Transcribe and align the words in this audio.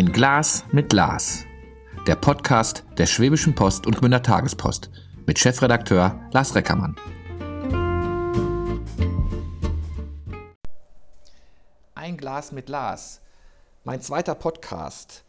Ein 0.00 0.12
Glas 0.12 0.64
mit 0.72 0.88
Glas. 0.88 1.44
Der 2.06 2.16
Podcast 2.16 2.84
der 2.96 3.04
Schwäbischen 3.04 3.54
Post 3.54 3.86
und 3.86 3.98
Gmünder 3.98 4.22
Tagespost 4.22 4.88
mit 5.26 5.38
Chefredakteur 5.38 6.18
Lars 6.32 6.54
Reckermann. 6.54 6.96
Ein 11.94 12.16
Glas 12.16 12.50
mit 12.50 12.64
Glas. 12.64 13.20
Mein 13.84 14.00
zweiter 14.00 14.34
Podcast. 14.34 15.22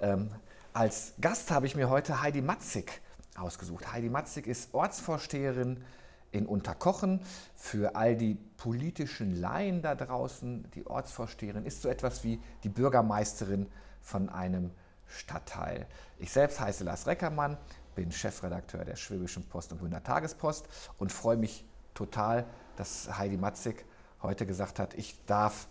Ähm, 0.00 0.30
als 0.72 1.12
Gast 1.20 1.50
habe 1.50 1.66
ich 1.66 1.76
mir 1.76 1.90
heute 1.90 2.22
Heidi 2.22 2.40
Matzig 2.40 3.02
ausgesucht. 3.36 3.92
Heidi 3.92 4.08
Matzig 4.08 4.46
ist 4.46 4.72
Ortsvorsteherin 4.72 5.84
in 6.32 6.46
Unterkochen. 6.46 7.20
Für 7.54 7.96
all 7.96 8.16
die 8.16 8.38
politischen 8.56 9.38
Laien 9.38 9.82
da 9.82 9.94
draußen, 9.94 10.70
die 10.74 10.86
Ortsvorsteherin 10.86 11.66
ist 11.66 11.82
so 11.82 11.90
etwas 11.90 12.24
wie 12.24 12.40
die 12.64 12.70
Bürgermeisterin 12.70 13.66
von 14.06 14.28
einem 14.28 14.70
Stadtteil. 15.08 15.86
Ich 16.18 16.30
selbst 16.30 16.60
heiße 16.60 16.84
Lars 16.84 17.06
Reckermann, 17.08 17.58
bin 17.96 18.12
Chefredakteur 18.12 18.84
der 18.84 18.94
Schwäbischen 18.94 19.44
Post 19.48 19.72
und 19.72 19.80
Grüner 19.80 20.02
Tagespost 20.02 20.68
und 20.98 21.10
freue 21.10 21.36
mich 21.36 21.64
total, 21.92 22.46
dass 22.76 23.18
Heidi 23.18 23.36
Matzig 23.36 23.84
heute 24.22 24.46
gesagt 24.46 24.78
hat, 24.78 24.94
ich 24.94 25.24
darf 25.26 25.66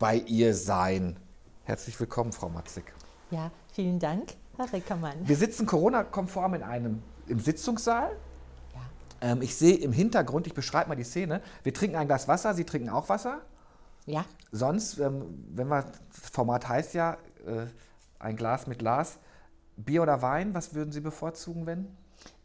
bei 0.00 0.16
ihr 0.16 0.54
sein. 0.54 1.16
Herzlich 1.64 1.98
willkommen, 2.00 2.32
Frau 2.32 2.48
Matzig. 2.48 2.92
Ja, 3.30 3.52
vielen 3.72 4.00
Dank, 4.00 4.34
Herr 4.56 4.72
Reckermann. 4.72 5.28
Wir 5.28 5.36
sitzen 5.36 5.64
Corona-konform 5.64 6.54
in 6.54 6.62
einem 6.64 7.02
im 7.28 7.38
Sitzungssaal. 7.38 8.10
Ja. 8.74 8.80
Ähm, 9.28 9.42
ich 9.42 9.54
sehe 9.54 9.76
im 9.76 9.92
Hintergrund, 9.92 10.48
ich 10.48 10.54
beschreibe 10.54 10.88
mal 10.88 10.96
die 10.96 11.04
Szene, 11.04 11.40
wir 11.62 11.72
trinken 11.72 11.96
ein 11.96 12.08
Glas 12.08 12.26
Wasser, 12.26 12.52
Sie 12.54 12.64
trinken 12.64 12.88
auch 12.88 13.08
Wasser. 13.08 13.42
Ja. 14.10 14.24
Sonst, 14.52 14.98
ähm, 14.98 15.44
wenn 15.54 15.68
wir, 15.68 15.82
das 15.82 16.30
Format 16.30 16.68
heißt 16.68 16.94
ja, 16.94 17.14
äh, 17.46 17.66
ein 18.18 18.36
Glas 18.36 18.66
mit 18.66 18.78
Glas. 18.80 19.18
Bier 19.76 20.02
oder 20.02 20.20
Wein, 20.20 20.52
was 20.54 20.74
würden 20.74 20.92
Sie 20.92 21.00
bevorzugen, 21.00 21.64
wenn? 21.66 21.88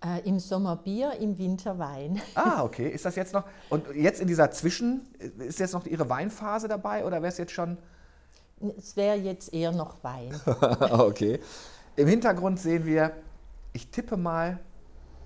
Äh, 0.04 0.22
Im 0.28 0.40
Sommer 0.40 0.78
Bier, 0.78 1.14
im 1.20 1.38
Winter 1.38 1.78
Wein. 1.80 2.22
Ah, 2.36 2.64
okay. 2.64 2.88
Ist 2.88 3.06
das 3.06 3.16
jetzt 3.16 3.34
noch? 3.34 3.44
Und 3.70 3.94
jetzt 3.94 4.22
in 4.22 4.28
dieser 4.28 4.52
Zwischen, 4.52 5.02
ist 5.40 5.60
jetzt 5.60 5.74
noch 5.74 5.86
Ihre 5.86 6.10
Weinphase 6.10 6.68
dabei 6.68 7.04
oder 7.04 7.18
wäre 7.18 7.28
es 7.28 7.38
jetzt 7.38 7.52
schon? 7.52 7.78
Es 8.78 8.96
wäre 8.96 9.18
jetzt 9.18 9.54
eher 9.54 9.72
noch 9.72 10.02
Wein. 10.04 10.34
okay. 10.46 11.40
Im 11.98 12.08
Hintergrund 12.08 12.60
sehen 12.60 12.86
wir, 12.86 13.12
ich 13.74 13.90
tippe 13.90 14.16
mal, 14.16 14.60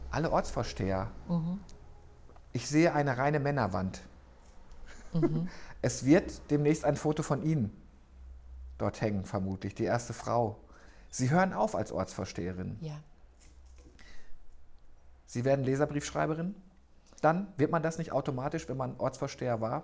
alle 0.09 0.31
Ortsvorsteher. 0.31 1.11
Mhm. 1.27 1.59
Ich 2.53 2.67
sehe 2.67 2.93
eine 2.93 3.17
reine 3.17 3.39
Männerwand. 3.39 4.01
Mhm. 5.13 5.47
Es 5.81 6.05
wird 6.05 6.41
demnächst 6.49 6.85
ein 6.85 6.97
Foto 6.97 7.23
von 7.23 7.43
Ihnen 7.43 7.71
dort 8.77 9.01
hängen, 9.01 9.25
vermutlich, 9.25 9.75
die 9.75 9.83
erste 9.83 10.13
Frau. 10.13 10.57
Sie 11.09 11.29
hören 11.29 11.53
auf 11.53 11.75
als 11.75 11.91
Ortsvorsteherin. 11.91 12.77
Ja. 12.81 12.99
Sie 15.25 15.45
werden 15.45 15.63
Leserbriefschreiberin? 15.63 16.55
Dann 17.21 17.47
wird 17.57 17.71
man 17.71 17.83
das 17.83 17.97
nicht 17.97 18.11
automatisch, 18.11 18.67
wenn 18.69 18.77
man 18.77 18.95
Ortsvorsteher 18.97 19.61
war? 19.61 19.83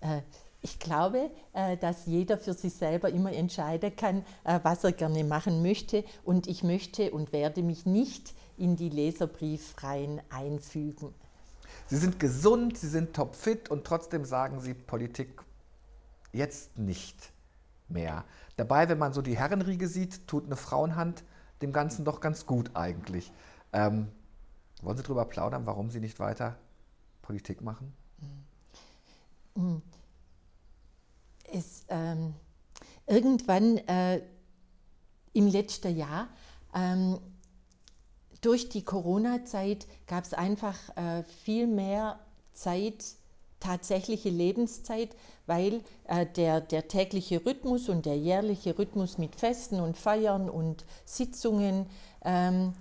Äh, 0.00 0.22
ich 0.62 0.78
glaube, 0.78 1.30
äh, 1.52 1.76
dass 1.76 2.06
jeder 2.06 2.36
für 2.36 2.52
sich 2.52 2.74
selber 2.74 3.10
immer 3.10 3.32
entscheiden 3.32 3.96
kann, 3.96 4.24
äh, 4.44 4.60
was 4.62 4.84
er 4.84 4.92
gerne 4.92 5.24
machen 5.24 5.62
möchte. 5.62 6.04
Und 6.24 6.46
ich 6.46 6.62
möchte 6.62 7.10
und 7.10 7.32
werde 7.32 7.62
mich 7.62 7.86
nicht 7.86 8.34
in 8.58 8.76
die 8.76 8.90
Leserbriefreihen 8.90 10.20
einfügen. 10.28 11.14
Sie 11.90 11.96
sind 11.96 12.20
gesund, 12.20 12.78
Sie 12.78 12.88
sind 12.88 13.14
topfit 13.14 13.68
und 13.68 13.84
trotzdem 13.84 14.24
sagen 14.24 14.60
Sie, 14.60 14.74
Politik 14.74 15.42
jetzt 16.32 16.78
nicht 16.78 17.32
mehr. 17.88 18.24
Dabei, 18.56 18.88
wenn 18.88 18.98
man 18.98 19.12
so 19.12 19.22
die 19.22 19.36
Herrenriege 19.36 19.88
sieht, 19.88 20.28
tut 20.28 20.46
eine 20.46 20.54
Frauenhand 20.54 21.24
dem 21.62 21.72
Ganzen 21.72 22.04
doch 22.04 22.20
ganz 22.20 22.46
gut 22.46 22.70
eigentlich. 22.74 23.32
Ähm, 23.72 24.06
wollen 24.82 24.96
Sie 24.96 25.02
darüber 25.02 25.24
plaudern, 25.24 25.66
warum 25.66 25.90
Sie 25.90 25.98
nicht 25.98 26.20
weiter 26.20 26.56
Politik 27.22 27.60
machen? 27.60 27.92
Hm. 29.56 29.82
Es, 31.52 31.84
ähm, 31.88 32.34
irgendwann 33.08 33.78
äh, 33.78 34.22
im 35.32 35.48
letzten 35.48 35.96
Jahr, 35.96 36.28
ähm, 36.72 37.18
durch 38.40 38.68
die 38.68 38.82
Corona-Zeit, 38.82 39.86
gab 40.06 40.24
es 40.24 40.34
einfach 40.34 40.76
äh, 40.96 41.22
viel 41.44 41.66
mehr 41.66 42.18
Zeit, 42.52 43.04
tatsächliche 43.60 44.30
Lebenszeit, 44.30 45.10
weil 45.46 45.82
äh, 46.04 46.24
der, 46.24 46.62
der 46.62 46.88
tägliche 46.88 47.44
Rhythmus 47.44 47.88
und 47.88 48.06
der 48.06 48.16
jährliche 48.16 48.78
Rhythmus 48.78 49.18
mit 49.18 49.36
Festen 49.36 49.80
und 49.80 49.98
Feiern 49.98 50.48
und 50.48 50.86
Sitzungen 51.04 51.86
ähm, 52.24 52.72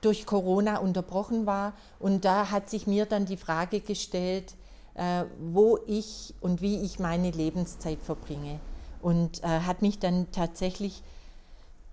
durch 0.00 0.26
Corona 0.26 0.78
unterbrochen 0.78 1.46
war. 1.46 1.74
Und 2.00 2.24
da 2.24 2.50
hat 2.50 2.68
sich 2.68 2.88
mir 2.88 3.06
dann 3.06 3.26
die 3.26 3.36
Frage 3.36 3.80
gestellt, 3.80 4.54
äh, 4.94 5.24
wo 5.38 5.78
ich 5.86 6.34
und 6.40 6.60
wie 6.60 6.80
ich 6.80 6.98
meine 6.98 7.30
Lebenszeit 7.30 8.00
verbringe. 8.02 8.58
Und 9.02 9.44
hat 9.44 9.82
mich 9.82 10.00
dann 10.00 10.32
tatsächlich 10.32 11.04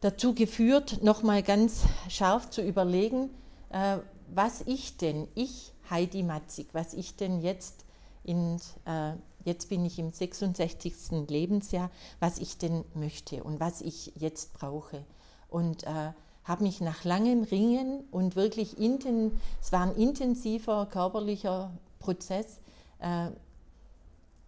dazu 0.03 0.34
geführt, 0.34 1.02
nochmal 1.02 1.44
ganz 1.44 1.84
scharf 2.09 2.50
zu 2.50 2.62
überlegen, 2.62 3.30
äh, 3.69 3.97
was 4.34 4.62
ich 4.62 4.97
denn, 4.97 5.28
ich 5.36 5.72
Heidi 5.90 6.24
Matzig, 6.24 6.68
was 6.74 6.94
ich 6.94 7.16
denn 7.16 7.41
jetzt 7.41 7.86
in, 8.24 8.59
äh, 8.86 9.14
jetzt 9.46 9.69
bin 9.69 9.86
ich 9.86 10.00
im 10.00 10.09
66. 10.09 11.28
Lebensjahr, 11.30 11.90
was 12.19 12.40
ich 12.40 12.58
denn 12.58 12.84
möchte 12.94 13.44
und 13.44 13.59
was 13.59 13.81
ich 13.81 14.14
jetzt 14.16 14.53
brauche. 14.53 15.06
Und 15.50 15.84
äh, 15.84 16.12
habe 16.44 16.64
mich 16.64 16.81
nach 16.81 17.03
langem 17.03 17.44
Ringen 17.44 18.03
und 18.12 18.35
wirklich, 18.35 18.78
inten, 18.78 19.40
es 19.62 19.72
war 19.72 19.81
ein 19.81 19.96
intensiver 19.96 20.85
körperlicher 20.88 21.72
Prozess, 22.00 22.59
äh, 23.00 23.28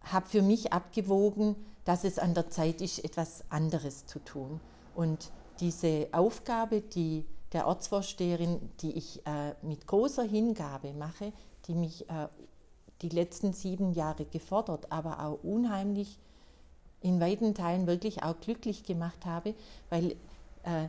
habe 0.02 0.28
für 0.28 0.42
mich 0.42 0.74
abgewogen, 0.74 1.56
dass 1.86 2.04
es 2.04 2.20
an 2.20 2.34
der 2.34 2.50
Zeit 2.50 2.82
ist, 2.82 3.04
etwas 3.04 3.44
anderes 3.50 4.06
zu 4.06 4.20
tun. 4.20 4.60
Und 4.96 5.32
diese 5.60 6.08
Aufgabe, 6.12 6.82
die 6.82 7.26
der 7.54 7.68
Ortsvorsteherin, 7.68 8.70
die 8.82 8.92
ich 8.92 9.26
äh, 9.26 9.54
mit 9.62 9.88
großer 9.88 10.24
Hingabe 10.24 10.94
mache, 10.94 11.32
die 11.68 11.76
mich 11.76 12.10
äh, 12.10 12.28
die 13.02 13.10
letzten 13.10 13.54
sieben 13.54 13.94
Jahre 13.94 14.26
gefordert, 14.26 14.92
aber 14.92 15.26
auch 15.26 15.44
unheimlich 15.44 16.20
in 17.02 17.20
weiten 17.20 17.54
Teilen 17.54 17.88
wirklich 17.88 18.24
auch 18.24 18.40
glücklich 18.40 18.84
gemacht 18.84 19.26
habe, 19.26 19.54
weil 19.90 20.12
äh, 20.64 20.88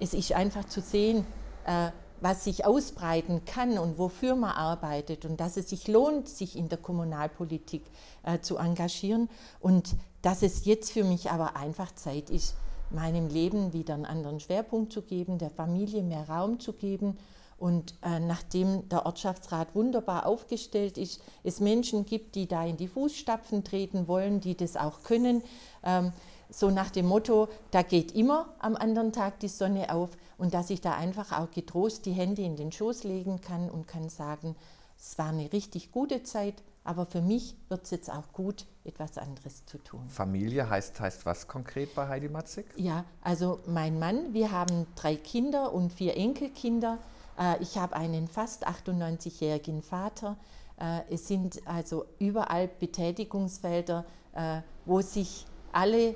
es 0.00 0.14
ist 0.14 0.32
einfach 0.32 0.64
zu 0.64 0.80
sehen, 0.80 1.26
äh, 1.66 1.90
was 2.20 2.44
sich 2.44 2.64
ausbreiten 2.64 3.44
kann 3.44 3.78
und 3.78 3.98
wofür 3.98 4.34
man 4.34 4.50
arbeitet 4.50 5.24
und 5.24 5.38
dass 5.38 5.56
es 5.56 5.68
sich 5.68 5.86
lohnt, 5.86 6.28
sich 6.28 6.56
in 6.56 6.68
der 6.68 6.78
Kommunalpolitik 6.78 7.84
äh, 8.24 8.40
zu 8.40 8.56
engagieren 8.56 9.28
und 9.60 9.94
dass 10.22 10.42
es 10.42 10.64
jetzt 10.64 10.90
für 10.90 11.04
mich 11.04 11.30
aber 11.30 11.56
einfach 11.56 11.94
Zeit 11.94 12.30
ist, 12.30 12.56
meinem 12.90 13.28
Leben 13.28 13.72
wieder 13.72 13.94
einen 13.94 14.06
anderen 14.06 14.40
Schwerpunkt 14.40 14.92
zu 14.92 15.02
geben, 15.02 15.38
der 15.38 15.50
Familie 15.50 16.02
mehr 16.02 16.28
Raum 16.28 16.60
zu 16.60 16.72
geben. 16.72 17.18
Und 17.58 17.94
äh, 18.02 18.20
nachdem 18.20 18.88
der 18.88 19.04
Ortschaftsrat 19.04 19.74
wunderbar 19.74 20.26
aufgestellt 20.26 20.96
ist, 20.96 21.20
es 21.42 21.58
Menschen 21.58 22.06
gibt, 22.06 22.36
die 22.36 22.46
da 22.46 22.64
in 22.64 22.76
die 22.76 22.86
Fußstapfen 22.86 23.64
treten 23.64 24.06
wollen, 24.06 24.40
die 24.40 24.56
das 24.56 24.76
auch 24.76 25.02
können, 25.02 25.42
ähm, 25.84 26.12
so 26.50 26.70
nach 26.70 26.90
dem 26.90 27.06
Motto, 27.06 27.48
da 27.72 27.82
geht 27.82 28.12
immer 28.12 28.54
am 28.58 28.74
anderen 28.76 29.12
Tag 29.12 29.40
die 29.40 29.48
Sonne 29.48 29.92
auf 29.92 30.10
und 30.38 30.54
dass 30.54 30.70
ich 30.70 30.80
da 30.80 30.94
einfach 30.94 31.32
auch 31.38 31.50
getrost 31.50 32.06
die 32.06 32.12
Hände 32.12 32.42
in 32.42 32.56
den 32.56 32.72
Schoß 32.72 33.04
legen 33.04 33.40
kann 33.40 33.68
und 33.68 33.86
kann 33.86 34.08
sagen, 34.08 34.56
es 34.98 35.18
war 35.18 35.28
eine 35.28 35.52
richtig 35.52 35.92
gute 35.92 36.22
Zeit, 36.22 36.54
aber 36.88 37.04
für 37.04 37.20
mich 37.20 37.54
wird 37.68 37.84
es 37.84 37.90
jetzt 37.90 38.10
auch 38.10 38.32
gut, 38.32 38.64
etwas 38.84 39.18
anderes 39.18 39.66
zu 39.66 39.76
tun. 39.76 40.08
Familie 40.08 40.70
heißt, 40.70 40.98
heißt 40.98 41.26
was 41.26 41.46
konkret 41.46 41.94
bei 41.94 42.08
Heidi 42.08 42.30
Matzig? 42.30 42.64
Ja, 42.76 43.04
also 43.20 43.60
mein 43.66 43.98
Mann, 43.98 44.32
wir 44.32 44.52
haben 44.52 44.86
drei 44.96 45.14
Kinder 45.14 45.74
und 45.74 45.92
vier 45.92 46.16
Enkelkinder. 46.16 46.96
Äh, 47.38 47.62
ich 47.62 47.76
habe 47.76 47.94
einen 47.94 48.26
fast 48.26 48.66
98-jährigen 48.66 49.82
Vater. 49.82 50.38
Äh, 50.80 51.00
es 51.10 51.28
sind 51.28 51.60
also 51.66 52.06
überall 52.18 52.68
Betätigungsfelder, 52.68 54.06
äh, 54.34 54.62
wo 54.86 55.02
sich 55.02 55.44
alle 55.72 56.14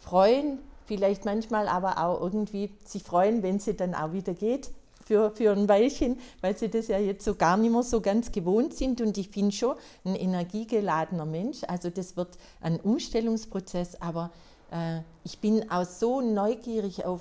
freuen, 0.00 0.58
vielleicht 0.84 1.24
manchmal 1.24 1.66
aber 1.66 1.96
auch 2.04 2.20
irgendwie 2.20 2.70
sich 2.84 3.02
freuen, 3.02 3.42
wenn 3.42 3.58
sie 3.58 3.74
dann 3.74 3.94
auch 3.94 4.12
wieder 4.12 4.34
geht 4.34 4.70
für, 5.04 5.30
für 5.30 5.52
ein 5.52 5.68
Weilchen, 5.68 6.18
weil 6.40 6.56
sie 6.56 6.68
das 6.68 6.88
ja 6.88 6.98
jetzt 6.98 7.24
so 7.24 7.34
gar 7.34 7.56
nicht 7.56 7.70
mehr 7.70 7.82
so 7.82 8.00
ganz 8.00 8.32
gewohnt 8.32 8.74
sind. 8.74 9.00
Und 9.00 9.18
ich 9.18 9.30
bin 9.30 9.52
schon 9.52 9.76
ein 10.04 10.16
energiegeladener 10.16 11.26
Mensch. 11.26 11.62
Also 11.68 11.90
das 11.90 12.16
wird 12.16 12.38
ein 12.60 12.80
Umstellungsprozess, 12.80 14.00
aber 14.00 14.30
äh, 14.70 15.00
ich 15.24 15.38
bin 15.38 15.70
auch 15.70 15.84
so 15.84 16.20
neugierig 16.20 17.04
auf 17.04 17.20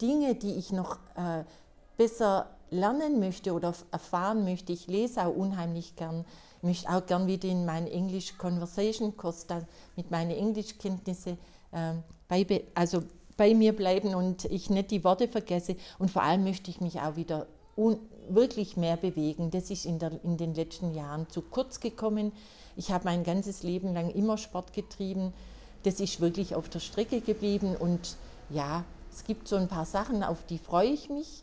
Dinge, 0.00 0.34
die 0.34 0.54
ich 0.54 0.72
noch 0.72 0.96
äh, 1.16 1.44
besser 1.96 2.50
lernen 2.70 3.20
möchte 3.20 3.52
oder 3.52 3.74
erfahren 3.90 4.44
möchte. 4.44 4.72
Ich 4.72 4.86
lese 4.86 5.26
auch 5.26 5.34
unheimlich 5.34 5.96
gern. 5.96 6.24
Möchte 6.62 6.88
auch 6.90 7.04
gern 7.06 7.26
wieder 7.26 7.48
in 7.48 7.66
meinen 7.66 7.88
English 7.88 8.38
Conversation 8.38 9.16
Kurs 9.16 9.46
mit 9.96 10.10
meinen 10.12 10.30
Englischkenntnissen 10.30 11.36
äh, 11.72 11.94
also 12.74 13.02
bei 13.42 13.54
mir 13.54 13.74
bleiben 13.74 14.14
und 14.14 14.44
ich 14.44 14.70
nicht 14.70 14.92
die 14.92 15.02
Worte 15.02 15.26
vergesse. 15.26 15.74
Und 15.98 16.12
vor 16.12 16.22
allem 16.22 16.44
möchte 16.44 16.70
ich 16.70 16.80
mich 16.80 17.00
auch 17.00 17.16
wieder 17.16 17.48
wirklich 18.28 18.76
mehr 18.76 18.96
bewegen. 18.96 19.50
Das 19.50 19.68
ist 19.68 19.84
in, 19.84 19.98
der, 19.98 20.12
in 20.22 20.36
den 20.36 20.54
letzten 20.54 20.94
Jahren 20.94 21.28
zu 21.28 21.42
kurz 21.42 21.80
gekommen. 21.80 22.30
Ich 22.76 22.92
habe 22.92 23.02
mein 23.02 23.24
ganzes 23.24 23.64
Leben 23.64 23.94
lang 23.94 24.10
immer 24.10 24.38
Sport 24.38 24.72
getrieben. 24.72 25.32
Das 25.82 25.98
ist 25.98 26.20
wirklich 26.20 26.54
auf 26.54 26.68
der 26.68 26.78
Strecke 26.78 27.20
geblieben. 27.20 27.74
Und 27.74 28.14
ja, 28.48 28.84
es 29.12 29.24
gibt 29.24 29.48
so 29.48 29.56
ein 29.56 29.66
paar 29.66 29.86
Sachen, 29.86 30.22
auf 30.22 30.46
die 30.48 30.58
freue 30.58 30.90
ich 30.90 31.10
mich. 31.10 31.42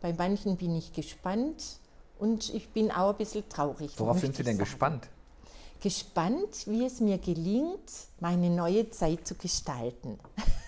Bei 0.00 0.12
manchen 0.12 0.56
bin 0.56 0.76
ich 0.76 0.92
gespannt 0.92 1.80
und 2.20 2.54
ich 2.54 2.68
bin 2.68 2.92
auch 2.92 3.10
ein 3.10 3.16
bisschen 3.16 3.48
traurig. 3.48 3.90
Worauf 3.96 4.20
sind 4.20 4.36
Sie 4.36 4.44
denn 4.44 4.56
sagen. 4.56 4.66
gespannt? 4.66 5.08
Gespannt, 5.80 6.68
wie 6.68 6.84
es 6.84 7.00
mir 7.00 7.18
gelingt, 7.18 7.90
meine 8.20 8.50
neue 8.50 8.88
Zeit 8.90 9.26
zu 9.26 9.34
gestalten. 9.34 10.16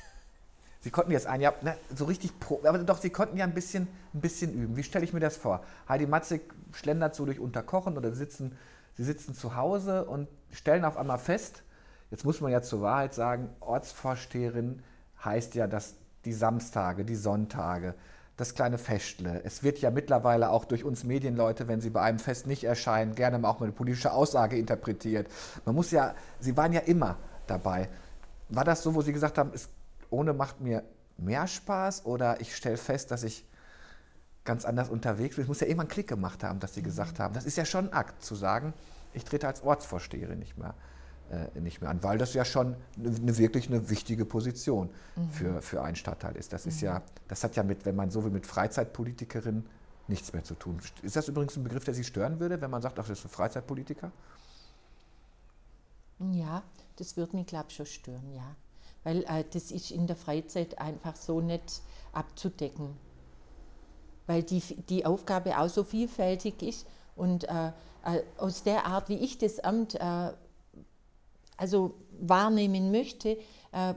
Sie 0.82 0.90
konnten 0.90 1.12
jetzt 1.12 1.29
ein 1.29 1.40
Jahr, 1.40 1.55
ne, 1.62 1.76
so 1.94 2.06
richtig 2.06 2.40
pro, 2.40 2.61
aber 2.64 2.79
doch, 2.79 2.99
Sie 2.99 3.11
konnten 3.11 3.37
ja 3.37 3.44
ein 3.44 3.55
bisschen, 3.55 3.87
ein 4.14 4.20
bisschen 4.20 4.52
üben. 4.52 4.76
Wie 4.76 4.82
stelle 4.82 5.05
ich 5.05 5.12
mir 5.12 5.20
das 5.20 5.37
vor? 5.37 5.62
Heidi 5.88 6.06
Matzig 6.06 6.43
schlendert 6.73 7.14
so 7.14 7.25
durch 7.25 7.38
Unterkochen 7.38 7.96
oder 7.96 8.12
sitzen, 8.12 8.58
Sie 8.94 9.05
sitzen 9.05 9.32
zu 9.34 9.55
Hause 9.55 10.05
und 10.05 10.26
stellen 10.50 10.84
auf 10.84 10.96
einmal 10.96 11.19
fest, 11.19 11.62
jetzt 12.11 12.25
muss 12.25 12.40
man 12.40 12.50
ja 12.50 12.62
zur 12.62 12.82
Wahrheit 12.82 13.14
sagen, 13.14 13.49
Ortsvorsteherin 13.61 14.82
heißt 15.25 15.55
ja, 15.55 15.69
dass 15.69 15.94
die 16.25 16.32
Samstage, 16.32 17.05
die 17.05 17.14
Sonntage, 17.14 17.94
das 18.37 18.56
kleine 18.56 18.76
Festle. 18.76 19.40
Es 19.44 19.62
wird 19.62 19.79
ja 19.79 19.93
mittlerweile 19.93 20.50
auch 20.50 20.64
durch 20.64 20.82
uns 20.82 21.05
Medienleute, 21.05 21.69
wenn 21.69 21.81
sie 21.81 21.90
bei 21.90 22.02
einem 22.02 22.19
Fest 22.19 22.49
nicht 22.49 22.64
erscheinen, 22.64 23.14
gerne 23.14 23.38
mal 23.38 23.49
auch 23.49 23.61
mal 23.61 23.67
eine 23.67 23.73
politische 23.73 24.12
Aussage 24.12 24.58
interpretiert. 24.58 25.29
Man 25.64 25.76
muss 25.76 25.93
ja, 25.93 26.14
Sie 26.40 26.56
waren 26.56 26.73
ja 26.73 26.81
immer 26.81 27.19
dabei. 27.46 27.88
War 28.49 28.64
das 28.64 28.82
so, 28.82 28.96
wo 28.96 29.02
Sie 29.02 29.12
gesagt 29.12 29.38
haben, 29.38 29.52
es 29.55 29.69
ohne 30.12 30.32
macht 30.32 30.61
mir 30.61 30.85
mehr 31.19 31.47
Spaß 31.47 32.05
oder 32.05 32.41
ich 32.41 32.55
stelle 32.55 32.76
fest, 32.76 33.11
dass 33.11 33.23
ich 33.23 33.44
ganz 34.44 34.64
anders 34.64 34.88
unterwegs 34.88 35.37
bin. 35.37 35.43
Es 35.43 35.49
muss 35.49 35.61
ja 35.61 35.67
irgendwann 35.67 35.87
einen 35.87 35.93
Klick 35.93 36.09
gemacht 36.09 36.43
haben, 36.43 36.61
dass 36.61 36.75
sie 36.75 36.82
gesagt 36.82 37.19
haben, 37.19 37.35
das 37.35 37.44
ist 37.44 37.56
ja 37.56 37.64
schon 37.64 37.88
ein 37.88 37.93
Akt, 37.93 38.25
zu 38.25 38.35
sagen, 38.35 38.75
ich 39.14 39.25
trete 39.25 39.47
als 39.47 39.62
Ortsvorsteherin 39.62 40.38
nicht 40.38 40.59
mehr, 40.59 40.75
äh, 41.31 41.61
nicht 41.61 41.81
mehr 41.81 41.91
an, 41.91 42.03
weil 42.03 42.19
das 42.19 42.35
ja 42.35 42.44
schon 42.44 42.76
eine, 42.99 43.38
wirklich 43.38 43.69
eine 43.69 43.88
wichtige 43.88 44.25
Position 44.25 44.91
mhm. 45.17 45.31
für, 45.31 45.62
für 45.62 45.82
einen 45.82 45.97
Stadtteil 45.97 46.37
ist. 46.37 46.53
Das 46.53 46.65
mhm. 46.65 46.73
ist 46.73 46.81
ja, 46.81 47.03
das 47.29 47.44
hat 47.44 47.56
ja 47.56 47.62
mit, 47.62 47.85
wenn 47.85 47.94
man 47.94 48.11
so 48.11 48.25
will, 48.25 48.31
mit 48.31 48.47
Freizeitpolitikerin 48.47 49.65
nichts 50.08 50.32
mehr 50.32 50.43
zu 50.43 50.55
tun. 50.55 50.81
Ist 51.03 51.15
das 51.15 51.29
übrigens 51.29 51.56
ein 51.56 51.62
Begriff, 51.62 51.85
der 51.85 51.94
Sie 51.94 52.05
stören 52.05 52.41
würde, 52.41 52.61
wenn 52.61 52.70
man 52.70 52.82
sagt, 52.82 52.99
ach, 52.99 53.06
das 53.06 53.20
ist 53.20 53.26
ein 53.26 53.31
Freizeitpolitiker? 53.31 54.11
Ja, 56.32 56.62
das 56.97 57.17
würde 57.17 57.37
mich, 57.37 57.47
glaube 57.47 57.67
ich, 57.69 57.76
schon 57.76 57.87
stören, 57.87 58.32
ja 58.35 58.56
weil 59.05 59.25
äh, 59.25 59.45
das 59.53 59.71
ist 59.71 59.91
in 59.91 60.07
der 60.07 60.17
Freizeit 60.17 60.79
einfach 60.79 61.17
so 61.17 61.41
nicht 61.41 61.83
abzudecken, 62.13 62.97
weil 64.27 64.43
die, 64.43 64.61
die 64.89 65.05
Aufgabe 65.07 65.59
auch 65.59 65.69
so 65.69 65.85
vielfältig 65.85 66.63
ist 66.63 66.87
und 67.17 67.45
äh, 67.45 67.73
äh, 68.05 68.23
aus 68.39 68.63
der 68.63 68.87
Art, 68.87 69.09
wie 69.09 69.17
ich 69.17 69.39
das 69.39 69.61
Amt 69.61 69.95
äh, 69.95 70.33
also 71.57 71.95
wahrnehmen 72.21 72.91
möchte, 72.91 73.39
äh, 73.73 73.95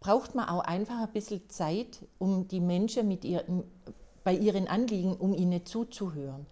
braucht 0.00 0.34
man 0.34 0.48
auch 0.48 0.60
einfach 0.60 1.00
ein 1.00 1.12
bisschen 1.12 1.48
Zeit, 1.48 2.04
um 2.18 2.46
die 2.48 2.60
Menschen 2.60 3.08
mit 3.08 3.24
ihr, 3.24 3.44
bei 4.24 4.34
ihren 4.34 4.68
Anliegen, 4.68 5.16
um 5.16 5.34
ihnen 5.34 5.64
zuzuhören. 5.64 6.46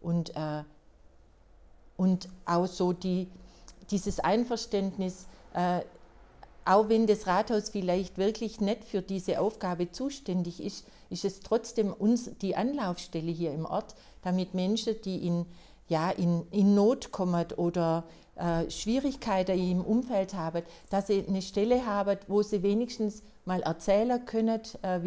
Und, 0.00 0.34
äh, 0.36 0.62
und 1.96 2.28
auch 2.44 2.66
so 2.66 2.92
die, 2.92 3.28
dieses 3.90 4.20
Einverständnis, 4.20 5.26
auch 6.66 6.88
wenn 6.88 7.06
das 7.06 7.26
Rathaus 7.26 7.70
vielleicht 7.70 8.18
wirklich 8.18 8.60
nicht 8.60 8.84
für 8.84 9.00
diese 9.00 9.40
Aufgabe 9.40 9.92
zuständig 9.92 10.62
ist, 10.62 10.84
ist 11.10 11.24
es 11.24 11.40
trotzdem 11.40 11.92
uns 11.92 12.30
die 12.42 12.56
Anlaufstelle 12.56 13.30
hier 13.30 13.52
im 13.52 13.64
Ort, 13.64 13.94
damit 14.22 14.54
Menschen, 14.54 14.96
die 15.04 15.26
in, 15.26 15.46
ja, 15.88 16.10
in, 16.10 16.44
in 16.50 16.74
Not 16.74 17.12
kommen 17.12 17.46
oder 17.56 18.04
äh, 18.34 18.68
Schwierigkeiten 18.68 19.58
im 19.58 19.84
Umfeld 19.84 20.34
haben, 20.34 20.62
dass 20.90 21.06
sie 21.06 21.24
eine 21.26 21.40
Stelle 21.40 21.86
haben, 21.86 22.18
wo 22.26 22.42
sie 22.42 22.62
wenigstens 22.64 23.22
mal 23.44 23.62
erzählen 23.62 24.24
können, 24.26 24.60
äh, 24.82 24.98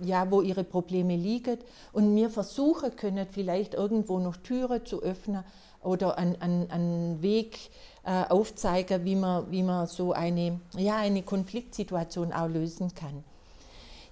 ja, 0.00 0.30
wo 0.30 0.42
ihre 0.42 0.64
Probleme 0.64 1.16
liegen 1.16 1.58
und 1.92 2.14
wir 2.14 2.30
versuchen 2.30 2.94
können, 2.96 3.26
vielleicht 3.30 3.74
irgendwo 3.74 4.18
noch 4.20 4.36
Türen 4.36 4.86
zu 4.86 5.02
öffnen 5.02 5.44
oder 5.82 6.18
einen, 6.18 6.40
einen, 6.40 6.70
einen 6.70 7.22
Weg 7.22 7.70
äh, 8.04 8.24
aufzeigen, 8.28 9.04
wie 9.04 9.16
man, 9.16 9.50
wie 9.50 9.62
man 9.62 9.86
so 9.86 10.12
eine, 10.12 10.60
ja, 10.76 10.96
eine 10.96 11.22
Konfliktsituation 11.22 12.32
auch 12.32 12.48
lösen 12.48 12.94
kann. 12.94 13.24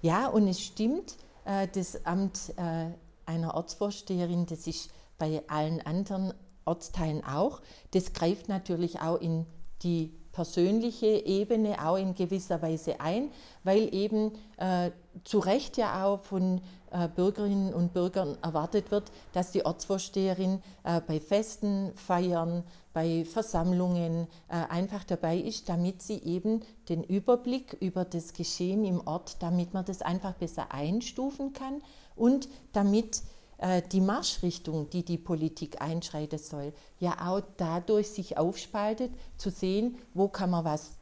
Ja, 0.03 0.29
und 0.29 0.49
es 0.49 0.61
stimmt, 0.61 1.17
äh, 1.45 1.69
das 1.73 2.07
Amt 2.07 2.55
äh, 2.57 2.87
einer 3.27 3.55
Ortsvorsteherin, 3.55 4.47
das 4.47 4.67
ist 4.67 4.91
bei 5.19 5.43
allen 5.49 5.81
anderen 5.83 6.33
Ortsteilen 6.65 7.25
auch, 7.25 7.61
das 7.93 8.13
greift 8.13 8.49
natürlich 8.49 9.01
auch 9.01 9.21
in 9.21 9.47
die 9.83 10.13
persönliche 10.33 11.07
Ebene 11.07 11.85
auch 11.85 11.97
in 11.97 12.15
gewisser 12.15 12.63
Weise 12.63 13.01
ein, 13.01 13.31
weil 13.65 13.93
eben 13.95 14.33
äh, 14.59 14.91
zu 15.25 15.39
Recht 15.41 15.77
ja 15.77 16.05
auch 16.05 16.21
von 16.21 16.61
Bürgerinnen 17.15 17.73
und 17.73 17.93
Bürgern 17.93 18.37
erwartet 18.43 18.91
wird, 18.91 19.13
dass 19.33 19.53
die 19.53 19.65
Ortsvorsteherin 19.65 20.61
äh, 20.85 21.01
bei 21.01 21.21
Festen, 21.21 21.93
Feiern, 21.95 22.65
bei 22.93 23.25
Versammlungen 23.25 24.27
äh, 24.49 24.55
einfach 24.69 25.05
dabei 25.05 25.39
ist, 25.39 25.69
damit 25.69 26.03
sie 26.03 26.23
eben 26.23 26.63
den 26.89 27.05
Überblick 27.05 27.77
über 27.81 28.05
das 28.05 28.33
Geschehen 28.33 28.85
im 28.85 29.07
Ort, 29.07 29.37
damit 29.41 29.75
man 29.75 29.85
das 29.85 30.03
einfach 30.03 30.35
besser 30.35 30.73
einstufen 30.73 31.53
kann 31.53 31.83
und 32.17 32.49
damit 32.73 33.23
äh, 33.59 33.83
die 33.93 34.01
Marschrichtung, 34.01 34.91
die 34.91 35.05
die 35.05 35.19
Politik 35.19 35.81
einschreiten 35.81 36.39
soll, 36.39 36.73
ja 36.99 37.29
auch 37.29 37.43
dadurch 37.57 38.09
sich 38.09 38.39
aufspaltet, 38.39 39.13
zu 39.37 39.51
sehen, 39.51 39.99
wo 40.15 40.29
kann 40.29 40.51
man 40.51 40.65
was, 40.65 40.93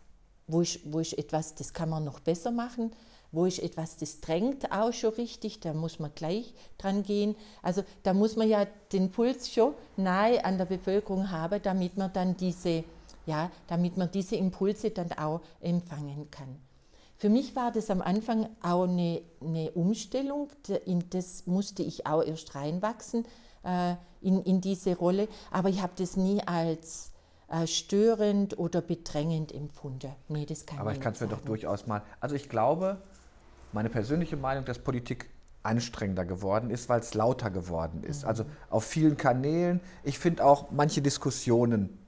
wo 0.47 0.61
ist, 0.61 0.81
wo 0.85 0.99
ist 0.99 1.17
etwas, 1.17 1.55
das 1.55 1.73
kann 1.73 1.89
man 1.89 2.05
noch 2.05 2.21
besser 2.21 2.51
machen, 2.51 2.93
wo 3.31 3.45
ist 3.45 3.59
etwas, 3.59 3.97
das 3.97 4.21
drängt 4.21 4.73
auch 4.73 4.93
schon 4.93 5.13
richtig, 5.15 5.61
da 5.61 5.75
muss 5.75 5.99
man 5.99 6.13
gleich 6.15 6.55
dran 6.79 7.03
gehen. 7.03 7.37
Also 7.63 7.83
da 8.03 8.15
muss 8.15 8.37
man 8.37 8.49
ja 8.49 8.67
den 8.93 9.11
Puls 9.11 9.53
schon 9.53 9.75
nahe 9.97 10.45
an 10.45 10.59
der 10.59 10.65
Bevölkerung 10.65 11.31
haben, 11.31 11.61
damit 11.63 11.97
man 11.97 12.13
dann 12.13 12.37
diese, 12.37 12.85
ja, 13.27 13.51
damit 13.67 13.97
man 13.97 14.11
diese 14.11 14.37
Impulse 14.37 14.91
dann 14.91 15.13
auch 15.13 15.41
empfangen 15.61 16.31
kann. 16.31 16.57
Für 17.17 17.29
mich 17.29 17.57
war 17.57 17.73
das 17.73 17.91
am 17.91 18.01
Anfang 18.01 18.49
auch 18.63 18.85
eine, 18.85 19.21
eine 19.41 19.73
Umstellung, 19.73 20.49
in 20.87 21.11
das 21.11 21.47
musste 21.47 21.83
ich 21.83 22.07
auch 22.07 22.23
erst 22.23 22.55
reinwachsen 22.55 23.27
äh, 23.65 23.97
in, 24.21 24.43
in 24.45 24.61
diese 24.61 24.97
Rolle, 24.97 25.29
aber 25.51 25.69
ich 25.69 25.83
habe 25.83 25.93
das 25.97 26.17
nie 26.17 26.41
als 26.47 27.13
äh, 27.49 27.67
störend 27.67 28.59
oder 28.59 28.81
bedrängend 28.81 29.53
empfunden. 29.53 30.13
Nee, 30.29 30.47
das 30.47 30.65
kann 30.65 30.79
aber 30.79 30.93
ich 30.93 31.01
kann 31.01 31.13
es 31.13 31.21
mir 31.21 31.27
doch 31.27 31.41
durchaus 31.41 31.87
mal, 31.87 32.03
also 32.21 32.37
ich 32.37 32.49
glaube, 32.49 33.03
meine 33.73 33.91
persönliche 33.91 34.37
Meinung, 34.37 34.65
dass 34.65 34.79
Politik 34.79 35.29
anstrengender 35.63 36.25
geworden 36.25 36.71
ist, 36.71 36.89
weil 36.89 37.01
es 37.01 37.15
lauter 37.15 37.51
geworden 37.51 38.03
ist. 38.03 38.25
Also 38.25 38.45
auf 38.71 38.85
vielen 38.85 39.17
Kanälen. 39.17 39.81
Ich 40.03 40.19
finde 40.19 40.45
auch 40.45 40.71
manche 40.71 41.03
Diskussionen 41.03 41.99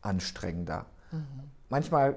anstrengender. 0.00 0.86
Mhm. 1.12 1.24
Manchmal 1.68 2.16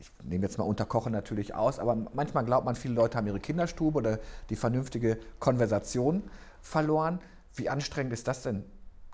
ich 0.00 0.10
nehme 0.22 0.44
jetzt 0.44 0.58
mal 0.58 0.64
Unterkochen 0.64 1.12
natürlich 1.12 1.54
aus, 1.54 1.78
aber 1.78 1.94
manchmal 1.94 2.44
glaubt 2.44 2.64
man, 2.64 2.74
viele 2.74 2.94
Leute 2.94 3.18
haben 3.18 3.26
ihre 3.26 3.40
Kinderstube 3.40 3.98
oder 3.98 4.18
die 4.48 4.56
vernünftige 4.56 5.18
Konversation 5.38 6.22
verloren. 6.62 7.20
Wie 7.54 7.68
anstrengend 7.68 8.12
ist 8.14 8.26
das 8.26 8.42
denn 8.42 8.64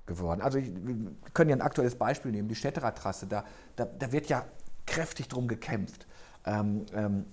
geworden? 0.06 0.40
Also 0.40 0.58
ich, 0.58 0.72
wir 0.74 1.12
können 1.34 1.50
ja 1.50 1.56
ein 1.56 1.62
aktuelles 1.62 1.96
Beispiel 1.96 2.30
nehmen, 2.30 2.48
die 2.48 2.54
Städteradtrasse, 2.54 3.26
da, 3.26 3.44
da, 3.74 3.84
da 3.84 4.12
wird 4.12 4.28
ja 4.28 4.44
kräftig 4.86 5.28
drum 5.28 5.48
gekämpft. 5.48 6.06
Ähm, 6.44 6.86
ähm, 6.94 7.26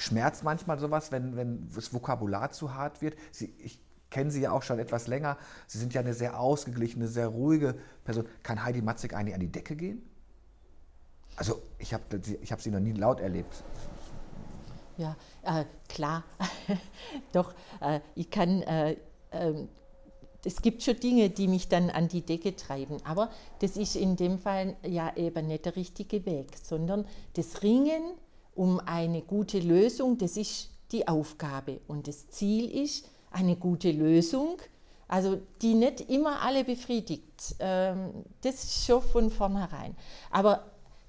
schmerzt 0.00 0.44
manchmal 0.44 0.78
sowas, 0.78 1.12
wenn, 1.12 1.36
wenn 1.36 1.68
das 1.74 1.92
Vokabular 1.92 2.50
zu 2.50 2.74
hart 2.74 3.02
wird? 3.02 3.16
Sie, 3.30 3.54
ich 3.58 3.80
kenne 4.10 4.30
Sie 4.30 4.40
ja 4.40 4.52
auch 4.52 4.62
schon 4.62 4.78
etwas 4.78 5.06
länger. 5.06 5.38
Sie 5.66 5.78
sind 5.78 5.94
ja 5.94 6.00
eine 6.00 6.14
sehr 6.14 6.38
ausgeglichene, 6.38 7.06
sehr 7.08 7.28
ruhige 7.28 7.76
Person. 8.04 8.26
Kann 8.42 8.64
Heidi 8.64 8.82
Matzig 8.82 9.14
eigentlich 9.14 9.34
an 9.34 9.40
die 9.40 9.52
Decke 9.52 9.76
gehen? 9.76 10.02
Also 11.36 11.62
ich 11.78 11.94
habe 11.94 12.20
ich 12.42 12.52
hab 12.52 12.60
sie 12.60 12.70
noch 12.70 12.80
nie 12.80 12.92
laut 12.92 13.20
erlebt. 13.20 13.62
Ja, 14.98 15.16
äh, 15.42 15.64
klar. 15.88 16.24
Doch, 17.32 17.54
äh, 17.80 18.00
ich 18.14 18.30
kann, 18.30 18.60
äh, 18.62 18.96
ähm, 19.32 19.68
es 20.44 20.60
gibt 20.60 20.82
schon 20.82 21.00
Dinge, 21.00 21.30
die 21.30 21.48
mich 21.48 21.68
dann 21.68 21.88
an 21.88 22.08
die 22.08 22.20
Decke 22.20 22.56
treiben, 22.56 22.98
aber 23.04 23.30
das 23.60 23.76
ist 23.76 23.96
in 23.96 24.16
dem 24.16 24.38
Fall 24.38 24.76
ja 24.82 25.16
eben 25.16 25.46
nicht 25.46 25.64
der 25.64 25.76
richtige 25.76 26.26
Weg, 26.26 26.48
sondern 26.62 27.06
das 27.34 27.62
Ringen 27.62 28.02
um 28.54 28.80
eine 28.80 29.22
gute 29.22 29.58
Lösung, 29.58 30.18
das 30.18 30.36
ist 30.36 30.70
die 30.92 31.06
Aufgabe. 31.06 31.80
Und 31.86 32.08
das 32.08 32.28
Ziel 32.28 32.70
ist 32.70 33.08
eine 33.30 33.56
gute 33.56 33.92
Lösung, 33.92 34.58
also 35.08 35.40
die 35.62 35.74
nicht 35.74 36.02
immer 36.10 36.42
alle 36.42 36.64
befriedigt. 36.64 37.56
Ähm, 37.58 38.10
das 38.42 38.64
ist 38.64 38.86
schon 38.86 39.02
von 39.02 39.30
vornherein. 39.30 39.96
Aber 40.30 40.64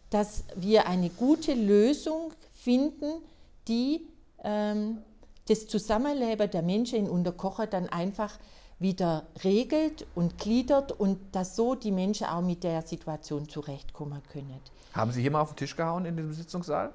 dass 0.10 0.44
wir 0.56 0.88
eine 0.88 1.10
gute 1.10 1.54
Lösung 1.54 2.34
finden, 2.54 3.22
die 3.68 4.08
ähm, 4.44 5.00
das 5.48 5.68
Zusammenleben 5.68 6.50
der 6.50 6.62
Menschen 6.62 7.00
in 7.00 7.10
Unterkocher 7.10 7.68
dann 7.68 7.90
einfach 7.90 8.38
wieder 8.80 9.28
regelt 9.44 10.08
und 10.16 10.38
gliedert 10.40 10.92
und 10.92 11.20
dass 11.36 11.56
so 11.56 11.76
die 11.76 11.92
Menschen 11.92 12.26
auch 12.26 12.42
mit 12.42 12.64
der 12.64 12.82
Situation 12.82 13.48
zurechtkommen 13.48 14.22
können. 14.32 14.60
Haben 14.94 15.12
Sie 15.12 15.22
hier 15.22 15.32
mal 15.32 15.42
auf 15.42 15.52
den 15.52 15.58
Tisch 15.58 15.76
gehauen 15.76 16.06
in 16.06 16.18
dem 16.18 16.34
Sitzungssaal? 16.34 16.92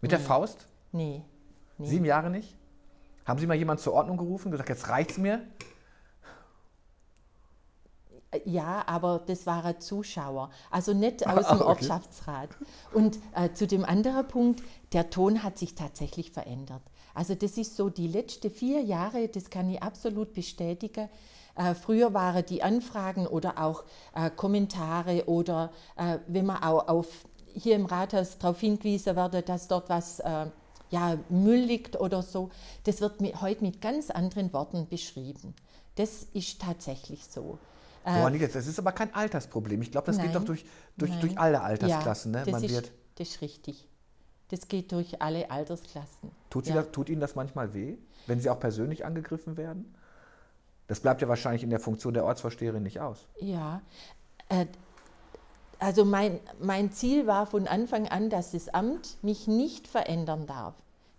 Mit 0.00 0.10
nee. 0.10 0.16
der 0.16 0.20
Faust? 0.20 0.66
Nee. 0.92 1.22
nee. 1.78 1.86
Sieben 1.86 2.04
Jahre 2.04 2.30
nicht? 2.30 2.56
Haben 3.24 3.38
Sie 3.38 3.46
mal 3.46 3.54
jemanden 3.54 3.82
zur 3.82 3.92
Ordnung 3.92 4.16
gerufen 4.16 4.46
und 4.46 4.52
gesagt, 4.52 4.68
jetzt 4.68 4.88
reicht's 4.88 5.18
mir? 5.18 5.42
Ja, 8.44 8.84
aber 8.86 9.20
das 9.26 9.44
waren 9.46 9.80
Zuschauer, 9.80 10.50
also 10.70 10.94
nicht 10.94 11.26
aus 11.26 11.48
dem 11.48 11.56
okay. 11.56 11.64
Ortschaftsrat. 11.64 12.50
Und 12.92 13.18
äh, 13.34 13.52
zu 13.52 13.66
dem 13.66 13.84
anderen 13.84 14.26
Punkt, 14.28 14.62
der 14.92 15.10
Ton 15.10 15.42
hat 15.42 15.58
sich 15.58 15.74
tatsächlich 15.74 16.30
verändert. 16.30 16.82
Also 17.12 17.34
das 17.34 17.58
ist 17.58 17.76
so 17.76 17.90
die 17.90 18.06
letzten 18.06 18.50
vier 18.50 18.82
Jahre, 18.82 19.26
das 19.28 19.50
kann 19.50 19.68
ich 19.68 19.82
absolut 19.82 20.32
bestätigen. 20.32 21.08
Äh, 21.56 21.74
früher 21.74 22.14
waren 22.14 22.46
die 22.46 22.62
Anfragen 22.62 23.26
oder 23.26 23.58
auch 23.58 23.84
äh, 24.14 24.30
Kommentare 24.30 25.24
oder 25.26 25.72
äh, 25.96 26.18
wenn 26.28 26.46
man 26.46 26.62
auch 26.62 26.86
auf, 26.86 27.08
hier 27.54 27.76
im 27.76 27.86
Rathaus 27.86 28.38
darauf 28.38 28.60
hingewiesen 28.60 29.16
werde, 29.16 29.42
dass 29.42 29.68
dort 29.68 29.88
was 29.88 30.20
äh, 30.20 30.46
ja, 30.90 31.18
Müll 31.28 31.60
liegt 31.60 31.98
oder 31.98 32.22
so, 32.22 32.50
das 32.84 33.00
wird 33.00 33.20
mit, 33.20 33.40
heute 33.40 33.62
mit 33.62 33.80
ganz 33.80 34.10
anderen 34.10 34.52
Worten 34.52 34.88
beschrieben. 34.88 35.54
Das 35.94 36.24
ist 36.34 36.60
tatsächlich 36.60 37.24
so. 37.24 37.58
Boah, 38.04 38.30
äh, 38.32 38.48
das 38.48 38.66
ist 38.66 38.78
aber 38.78 38.92
kein 38.92 39.14
Altersproblem. 39.14 39.82
Ich 39.82 39.92
glaube, 39.92 40.06
das 40.06 40.16
nein, 40.16 40.26
geht 40.26 40.34
doch 40.34 40.44
durch, 40.44 40.64
durch, 40.96 41.12
durch 41.20 41.38
alle 41.38 41.60
Altersklassen. 41.60 42.32
Ja, 42.34 42.44
ne? 42.44 42.50
Man 42.50 42.64
ist, 42.64 42.72
wird 42.72 42.92
das 43.16 43.28
ist 43.28 43.42
richtig. 43.42 43.86
Das 44.48 44.66
geht 44.66 44.90
durch 44.92 45.20
alle 45.22 45.50
Altersklassen. 45.50 46.30
Tut, 46.48 46.66
ja. 46.66 46.74
das, 46.76 46.90
tut 46.90 47.08
Ihnen 47.08 47.20
das 47.20 47.34
manchmal 47.34 47.74
weh, 47.74 47.98
wenn 48.26 48.40
Sie 48.40 48.50
auch 48.50 48.58
persönlich 48.58 49.04
angegriffen 49.04 49.56
werden? 49.56 49.94
Das 50.88 51.00
bleibt 51.00 51.22
ja 51.22 51.28
wahrscheinlich 51.28 51.62
in 51.62 51.70
der 51.70 51.78
Funktion 51.78 52.14
der 52.14 52.24
Ortsvorsteherin 52.24 52.82
nicht 52.82 52.98
aus. 52.98 53.28
Ja, 53.40 53.82
äh, 54.48 54.66
also 55.80 56.04
mein, 56.04 56.40
mein 56.60 56.92
Ziel 56.92 57.26
war 57.26 57.46
von 57.46 57.66
Anfang 57.66 58.06
an, 58.06 58.30
dass 58.30 58.52
das 58.52 58.68
Amt 58.68 59.16
mich 59.22 59.48
nicht 59.48 59.88
verändern 59.88 60.46
darf. 60.46 60.74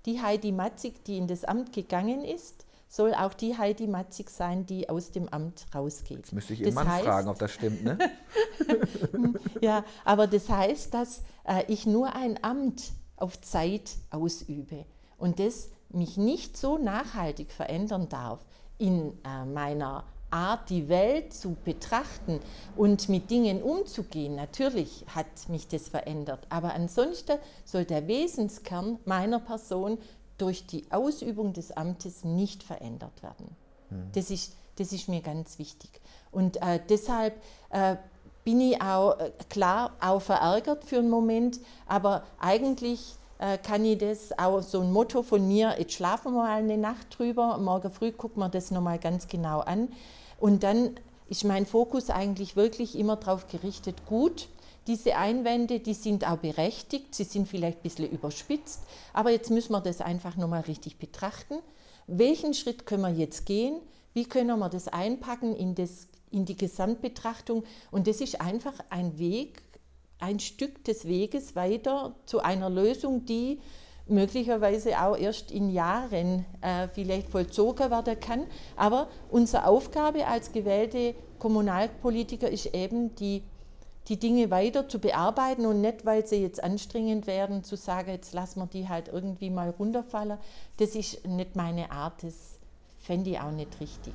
Die 0.06 0.22
Heidi 0.22 0.52
Matzig, 0.52 1.04
die 1.04 1.18
in 1.18 1.28
das 1.28 1.44
Amt 1.44 1.74
gegangen 1.74 2.24
ist, 2.24 2.66
soll 2.88 3.14
auch 3.14 3.34
die 3.34 3.58
Heidi 3.58 3.88
Matzig 3.88 4.30
sein, 4.30 4.66
die 4.66 4.90
aus 4.90 5.12
dem 5.12 5.30
Amt 5.30 5.66
rausgeht. 5.74 6.18
Jetzt 6.18 6.34
müsste 6.34 6.54
ich 6.54 6.62
Ihren 6.62 6.74
Mann 6.74 6.90
heißt, 6.90 7.06
fragen, 7.06 7.30
ob 7.30 7.40
das 7.40 7.52
stimmt, 7.52 7.84
ne? 7.84 7.98
ja, 9.62 9.84
aber 10.04 10.28
das 10.28 10.50
heißt, 10.50 10.94
dass 10.94 11.22
äh, 11.46 11.64
ich 11.68 11.86
nur 11.86 12.16
ein 12.16 12.44
Amt 12.44 12.92
auf 13.16 13.40
Zeit 13.42 13.92
ausübe 14.10 14.86
und 15.18 15.40
das 15.40 15.70
mich 15.90 16.18
nicht 16.18 16.58
so 16.58 16.78
nachhaltig 16.78 17.52
verändern 17.52 18.10
darf 18.10 18.46
in 18.78 19.14
äh, 19.24 19.46
meiner 19.46 20.04
Art, 20.32 20.70
die 20.70 20.90
Welt 20.90 21.34
zu 21.34 21.56
betrachten 21.64 22.40
und 22.76 23.10
mit 23.10 23.30
Dingen 23.30 23.62
umzugehen. 23.62 24.36
Natürlich 24.36 25.06
hat 25.14 25.28
mich 25.50 25.68
das 25.68 25.90
verändert, 25.90 26.48
aber 26.50 26.74
ansonsten 26.74 27.38
soll 27.66 27.86
der 27.86 28.08
Wesenskern 28.08 29.00
meiner 29.06 29.40
Person 29.40 29.98
durch 30.38 30.66
die 30.66 30.92
Ausübung 30.92 31.54
des 31.54 31.72
Amtes 31.72 32.24
nicht 32.24 32.64
verändert 32.64 33.22
werden. 33.22 33.56
Mhm. 33.90 34.10
Das, 34.14 34.32
ist, 34.32 34.56
das 34.78 34.92
ist 34.92 35.08
mir 35.08 35.22
ganz 35.22 35.60
wichtig. 35.60 35.90
Und 36.32 36.58
äh, 36.62 36.80
deshalb 36.90 37.36
äh, 37.70 37.98
bin 38.44 38.60
ich 38.62 38.82
auch 38.82 39.20
äh, 39.20 39.32
klar 39.50 39.92
auch 40.00 40.22
verärgert 40.22 40.84
für 40.84 40.98
einen 40.98 41.10
Moment, 41.10 41.60
aber 41.86 42.24
eigentlich 42.40 43.16
äh, 43.38 43.58
kann 43.58 43.84
ich 43.86 43.98
das 43.98 44.38
auch 44.38 44.62
so 44.62 44.82
ein 44.82 44.92
Motto 44.92 45.24
von 45.24 45.48
mir, 45.48 45.76
jetzt 45.78 45.94
schlafen 45.94 46.34
wir 46.34 46.44
mal 46.44 46.58
eine 46.58 46.78
Nacht 46.78 47.18
drüber, 47.18 47.58
morgen 47.58 47.92
früh 47.92 48.12
gucken 48.12 48.42
wir 48.42 48.50
das 48.50 48.72
nochmal 48.72 49.00
ganz 49.00 49.28
genau 49.28 49.60
an. 49.60 49.90
Und 50.42 50.64
dann 50.64 50.96
ist 51.30 51.46
mein 51.46 51.66
Fokus 51.66 52.10
eigentlich 52.10 52.58
wirklich 52.58 52.98
immer 52.98 53.16
darauf 53.16 53.48
gerichtet, 53.48 54.06
gut, 54.06 54.50
diese 54.88 55.16
Einwände, 55.16 55.80
die 55.80 55.94
sind 55.94 56.28
auch 56.28 56.40
berechtigt, 56.40 57.16
sie 57.16 57.24
sind 57.24 57.48
vielleicht 57.48 57.80
ein 57.80 57.84
bisschen 57.84 58.10
überspitzt, 58.10 58.82
aber 59.14 59.30
jetzt 59.30 59.52
müssen 59.52 59.72
wir 59.72 59.80
das 59.80 60.02
einfach 60.02 60.36
nochmal 60.36 60.62
richtig 60.62 60.98
betrachten. 60.98 61.60
Welchen 62.08 62.54
Schritt 62.54 62.86
können 62.86 63.04
wir 63.04 63.14
jetzt 63.14 63.46
gehen? 63.46 63.80
Wie 64.14 64.26
können 64.26 64.60
wir 64.60 64.68
das 64.68 64.90
einpacken 64.90 65.56
in 65.56 65.76
das 65.76 66.10
in 66.32 66.46
die 66.46 66.58
Gesamtbetrachtung. 66.58 67.64
Und 67.92 68.08
das 68.08 68.22
ist 68.22 68.42
einfach 68.42 68.74
ein 68.90 69.20
Weg, 69.20 69.62
ein 70.20 70.40
Stück 70.40 70.84
des 70.86 71.06
Weges 71.06 71.56
weiter 71.56 72.16
zu 72.26 72.40
einer 72.40 72.70
Lösung, 72.70 73.26
die 73.26 73.60
möglicherweise 74.08 75.00
auch 75.02 75.18
erst 75.18 75.52
in 75.52 75.70
Jahren 75.70 76.46
äh, 76.62 76.88
vielleicht 76.90 77.30
vollzogen 77.30 77.90
werden 77.92 78.20
kann. 78.20 78.44
Aber 78.76 79.08
unsere 79.30 79.66
Aufgabe 79.66 80.28
als 80.28 80.52
gewählte 80.52 81.16
Kommunalpolitiker 81.40 82.50
ist 82.50 82.68
eben, 82.68 83.16
die, 83.16 83.44
die 84.08 84.18
Dinge 84.18 84.52
weiter 84.52 84.90
zu 84.90 85.00
bearbeiten 85.00 85.66
und 85.66 85.82
nicht, 85.82 86.06
weil 86.06 86.26
sie 86.26 86.38
jetzt 86.38 86.64
anstrengend 86.64 87.28
werden, 87.28 87.64
zu 87.64 87.76
sagen, 87.76 88.10
jetzt 88.10 88.34
lassen 88.34 88.60
wir 88.60 88.68
die 88.68 88.90
halt 88.90 89.08
irgendwie 89.08 89.50
mal 89.50 89.70
runterfallen. 89.70 90.38
Das 90.78 90.96
ist 90.96 91.28
nicht 91.28 91.56
meine 91.56 91.92
Art, 91.92 92.24
das 92.24 92.60
fände 93.00 93.32
ich 93.32 93.40
auch 93.40 93.52
nicht 93.52 93.80
richtig. 93.80 94.14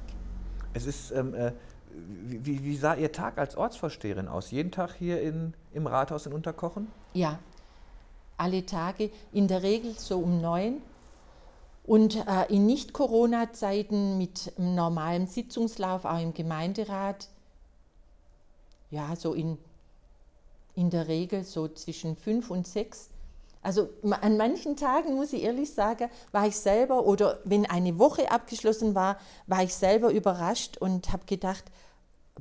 Es 0.75 0.87
ist 0.87 1.11
ähm, 1.13 1.35
äh 1.35 1.53
wie, 1.97 2.63
wie, 2.65 2.77
sah 2.77 2.95
Ihr 2.95 3.13
Tag 3.13 3.39
als 3.39 3.57
Ortsvorsteherin 3.57 4.29
aus? 4.29 4.51
Jeden 4.51 4.71
Tag 4.71 4.95
hier 4.95 5.21
in, 5.21 5.55
im 5.73 5.87
Rathaus 5.87 6.27
in 6.27 6.33
Unterkochen? 6.33 6.89
Ja, 7.15 7.39
alle 8.37 8.67
Tage, 8.67 9.11
in 9.33 9.49
der 9.49 9.63
Regel 9.63 9.95
so 9.99 10.19
um 10.19 10.41
neun. 10.41 10.83
Und 11.85 12.17
äh, 12.17 12.53
in 12.53 12.67
Nicht-Corona-Zeiten 12.67 14.19
mit 14.19 14.53
einem 14.59 14.75
normalen 14.75 15.27
Sitzungslauf, 15.27 16.05
auch 16.05 16.21
im 16.21 16.35
Gemeinderat, 16.35 17.29
ja, 18.91 19.15
so 19.15 19.35
in, 19.35 19.57
in 20.75 20.91
der 20.91 21.07
Regel 21.07 21.45
so 21.45 21.69
zwischen 21.69 22.17
fünf 22.17 22.51
und 22.51 22.67
sechs. 22.67 23.11
Also 23.63 23.89
an 24.03 24.37
manchen 24.37 24.77
Tagen, 24.77 25.17
muss 25.17 25.33
ich 25.33 25.43
ehrlich 25.43 25.73
sagen, 25.73 26.09
war 26.31 26.47
ich 26.47 26.57
selber, 26.57 27.05
oder 27.05 27.41
wenn 27.45 27.67
eine 27.67 27.99
Woche 27.99 28.31
abgeschlossen 28.31 28.95
war, 28.95 29.19
war 29.47 29.63
ich 29.63 29.75
selber 29.75 30.13
überrascht 30.13 30.77
und 30.79 31.13
habe 31.13 31.25
gedacht, 31.27 31.65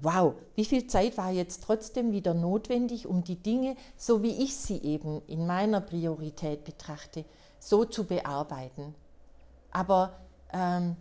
wow, 0.01 0.33
wie 0.55 0.65
viel 0.65 0.87
Zeit 0.87 1.17
war 1.17 1.31
jetzt 1.31 1.63
trotzdem 1.63 2.11
wieder 2.11 2.33
notwendig, 2.33 3.07
um 3.07 3.23
die 3.23 3.37
Dinge, 3.37 3.75
so 3.97 4.23
wie 4.23 4.43
ich 4.43 4.55
sie 4.55 4.77
eben 4.77 5.21
in 5.27 5.47
meiner 5.47 5.81
Priorität 5.81 6.63
betrachte, 6.63 7.25
so 7.59 7.85
zu 7.85 8.05
bearbeiten. 8.05 8.93
Aber 9.71 10.13
ähm, 10.53 10.95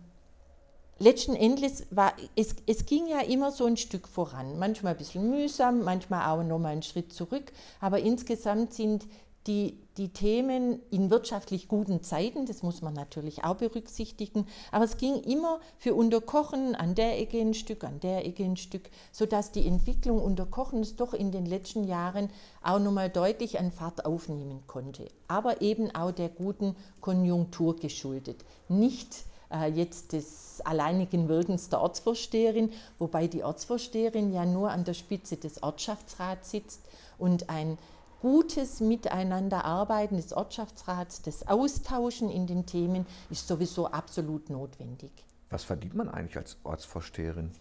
letzten 0.97 1.35
Endes 1.35 1.85
war 1.91 2.13
es, 2.35 2.55
es 2.67 2.85
ging 2.85 3.07
ja 3.07 3.19
immer 3.19 3.51
so 3.51 3.65
ein 3.65 3.77
Stück 3.77 4.07
voran, 4.07 4.57
manchmal 4.59 4.93
ein 4.93 4.97
bisschen 4.97 5.29
mühsam, 5.29 5.83
manchmal 5.83 6.29
auch 6.29 6.43
nochmal 6.43 6.71
einen 6.71 6.83
Schritt 6.83 7.11
zurück, 7.11 7.51
aber 7.81 7.99
insgesamt 7.99 8.73
sind 8.73 9.05
die, 9.47 9.77
die 9.97 10.09
Themen 10.09 10.79
in 10.89 11.09
wirtschaftlich 11.09 11.67
guten 11.67 12.01
Zeiten, 12.01 12.45
das 12.45 12.63
muss 12.63 12.81
man 12.81 12.93
natürlich 12.93 13.43
auch 13.43 13.55
berücksichtigen, 13.55 14.47
aber 14.71 14.85
es 14.85 14.97
ging 14.97 15.21
immer 15.21 15.59
für 15.77 15.93
Unterkochen 15.93 16.75
an 16.75 16.95
der 16.95 17.19
Ecke 17.19 17.39
ein 17.39 17.53
Stück, 17.53 17.83
an 17.83 17.99
der 17.99 18.25
Ecke 18.25 18.43
ein 18.43 18.57
Stück, 18.57 18.89
sodass 19.11 19.51
die 19.51 19.67
Entwicklung 19.67 20.21
Unterkochens 20.21 20.95
doch 20.95 21.13
in 21.13 21.31
den 21.31 21.45
letzten 21.45 21.83
Jahren 21.83 22.29
auch 22.63 22.79
nochmal 22.79 23.09
deutlich 23.09 23.59
an 23.59 23.71
Fahrt 23.71 24.05
aufnehmen 24.05 24.63
konnte. 24.67 25.07
Aber 25.27 25.61
eben 25.61 25.93
auch 25.93 26.11
der 26.11 26.29
guten 26.29 26.75
Konjunktur 26.99 27.75
geschuldet. 27.75 28.43
Nicht 28.67 29.25
äh, 29.51 29.69
jetzt 29.69 30.13
des 30.13 30.61
alleinigen 30.63 31.27
Wirkens 31.27 31.69
der 31.69 31.81
Ortsvorsteherin, 31.81 32.71
wobei 32.97 33.27
die 33.27 33.43
Ortsvorsteherin 33.43 34.33
ja 34.33 34.45
nur 34.45 34.71
an 34.71 34.83
der 34.83 34.93
Spitze 34.93 35.37
des 35.37 35.61
Ortschaftsrats 35.61 36.51
sitzt 36.51 36.81
und 37.17 37.49
ein 37.49 37.77
gutes 38.21 38.79
Miteinanderarbeiten 38.79 40.17
des 40.17 40.33
Ortschaftsrats, 40.33 41.21
das 41.21 41.47
Austauschen 41.47 42.29
in 42.29 42.47
den 42.47 42.65
Themen 42.65 43.05
ist 43.29 43.47
sowieso 43.47 43.87
absolut 43.87 44.49
notwendig. 44.49 45.11
Was 45.49 45.63
verdient 45.63 45.95
man 45.95 46.09
eigentlich 46.09 46.37
als 46.37 46.57
Ortsvorsteherin? 46.63 47.51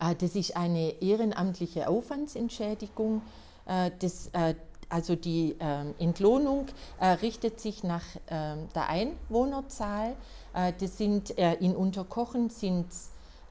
Äh, 0.00 0.14
das 0.16 0.34
ist 0.34 0.56
eine 0.56 1.00
ehrenamtliche 1.00 1.88
Aufwandsentschädigung. 1.88 3.22
Äh, 3.66 3.90
das, 3.98 4.28
äh, 4.32 4.54
also 4.88 5.14
die 5.14 5.54
ähm, 5.60 5.94
Entlohnung 6.00 6.66
richtet 7.22 7.60
sich 7.60 7.84
nach 7.84 8.02
ähm, 8.28 8.68
der 8.74 8.88
Einwohnerzahl. 8.88 10.16
Das 10.52 10.98
sind 10.98 11.30
in 11.30 11.76
Unterkochen 11.76 12.50
sind 12.50 12.88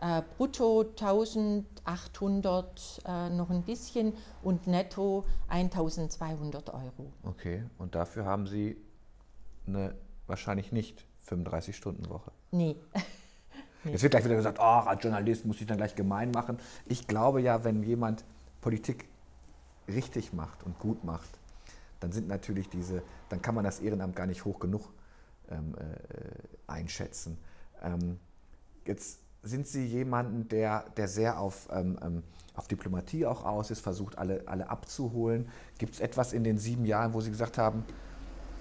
äh, 0.01 0.21
brutto 0.37 0.81
1800 0.81 3.01
äh, 3.05 3.29
noch 3.29 3.49
ein 3.49 3.63
bisschen 3.63 4.13
und 4.43 4.67
netto 4.67 5.25
1200 5.49 6.73
Euro. 6.73 7.11
Okay, 7.23 7.63
und 7.77 7.95
dafür 7.95 8.25
haben 8.25 8.47
Sie 8.47 8.77
eine 9.67 9.95
wahrscheinlich 10.27 10.71
nicht 10.71 11.05
35-Stunden-Woche? 11.27 12.31
Nee. 12.51 12.75
nee. 13.83 13.83
Jetzt 13.91 14.03
wird 14.03 14.11
gleich 14.11 14.25
wieder 14.25 14.35
gesagt, 14.35 14.59
oh, 14.59 14.63
als 14.63 15.03
Journalist 15.03 15.45
muss 15.45 15.59
ich 15.61 15.67
dann 15.67 15.77
gleich 15.77 15.95
gemein 15.95 16.31
machen. 16.31 16.57
Ich 16.85 17.07
glaube 17.07 17.41
ja, 17.41 17.63
wenn 17.63 17.83
jemand 17.83 18.25
Politik 18.61 19.07
richtig 19.87 20.33
macht 20.33 20.63
und 20.63 20.79
gut 20.79 21.03
macht, 21.03 21.29
dann 21.99 22.11
sind 22.11 22.27
natürlich 22.27 22.69
diese, 22.69 23.01
dann 23.29 23.41
kann 23.41 23.55
man 23.55 23.63
das 23.63 23.79
Ehrenamt 23.79 24.15
gar 24.15 24.27
nicht 24.27 24.45
hoch 24.45 24.59
genug 24.59 24.89
ähm, 25.49 25.75
äh, 25.75 25.81
einschätzen. 26.67 27.37
Ähm, 27.81 28.19
jetzt 28.85 29.19
sind 29.43 29.67
Sie 29.67 29.85
jemanden, 29.85 30.47
der, 30.49 30.85
der 30.97 31.07
sehr 31.07 31.39
auf, 31.39 31.67
ähm, 31.71 31.97
ähm 32.01 32.23
auf 32.55 32.67
Diplomatie 32.67 33.25
auch 33.25 33.45
aus 33.45 33.71
ist, 33.71 33.79
versucht 33.79 34.17
alle, 34.17 34.43
alle 34.45 34.69
abzuholen. 34.69 35.49
Gibt 35.77 35.93
es 35.93 36.01
etwas 36.01 36.33
in 36.33 36.43
den 36.43 36.57
sieben 36.57 36.83
Jahren, 36.83 37.13
wo 37.13 37.21
Sie 37.21 37.31
gesagt 37.31 37.57
haben, 37.57 37.85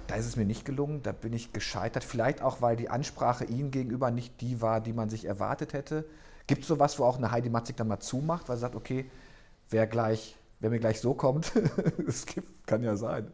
da 0.07 0.15
ist 0.15 0.27
es 0.27 0.37
mir 0.37 0.47
nicht 0.47 0.65
gelungen, 0.65 1.03
da 1.03 1.11
bin 1.11 1.33
ich 1.33 1.53
gescheitert. 1.53 2.05
Vielleicht 2.05 2.41
auch, 2.41 2.63
weil 2.63 2.77
die 2.77 2.89
Ansprache 2.91 3.45
Ihnen 3.45 3.73
gegenüber 3.73 4.13
nicht 4.13 4.41
die 4.41 4.63
war, 4.63 4.81
die 4.81 4.93
man 4.93 5.11
sich 5.11 5.25
erwartet 5.25 5.73
hätte. 5.73 6.07
Gibt 6.47 6.63
es 6.63 6.69
sowas, 6.69 6.99
wo 6.99 7.05
auch 7.05 7.19
eine 7.19 7.31
Heidi 7.31 7.51
Matzig 7.51 7.77
dann 7.77 7.89
mal 7.89 8.01
zumacht, 8.01 8.49
weil 8.49 8.57
sie 8.57 8.63
sagt, 8.63 8.75
okay, 8.75 9.11
wer, 9.69 9.87
gleich, 9.87 10.37
wer 10.61 10.71
mir 10.71 10.79
gleich 10.79 11.01
so 11.01 11.13
kommt, 11.13 11.53
es 12.07 12.25
kann 12.65 12.83
ja 12.83 12.97
sein. 12.97 13.31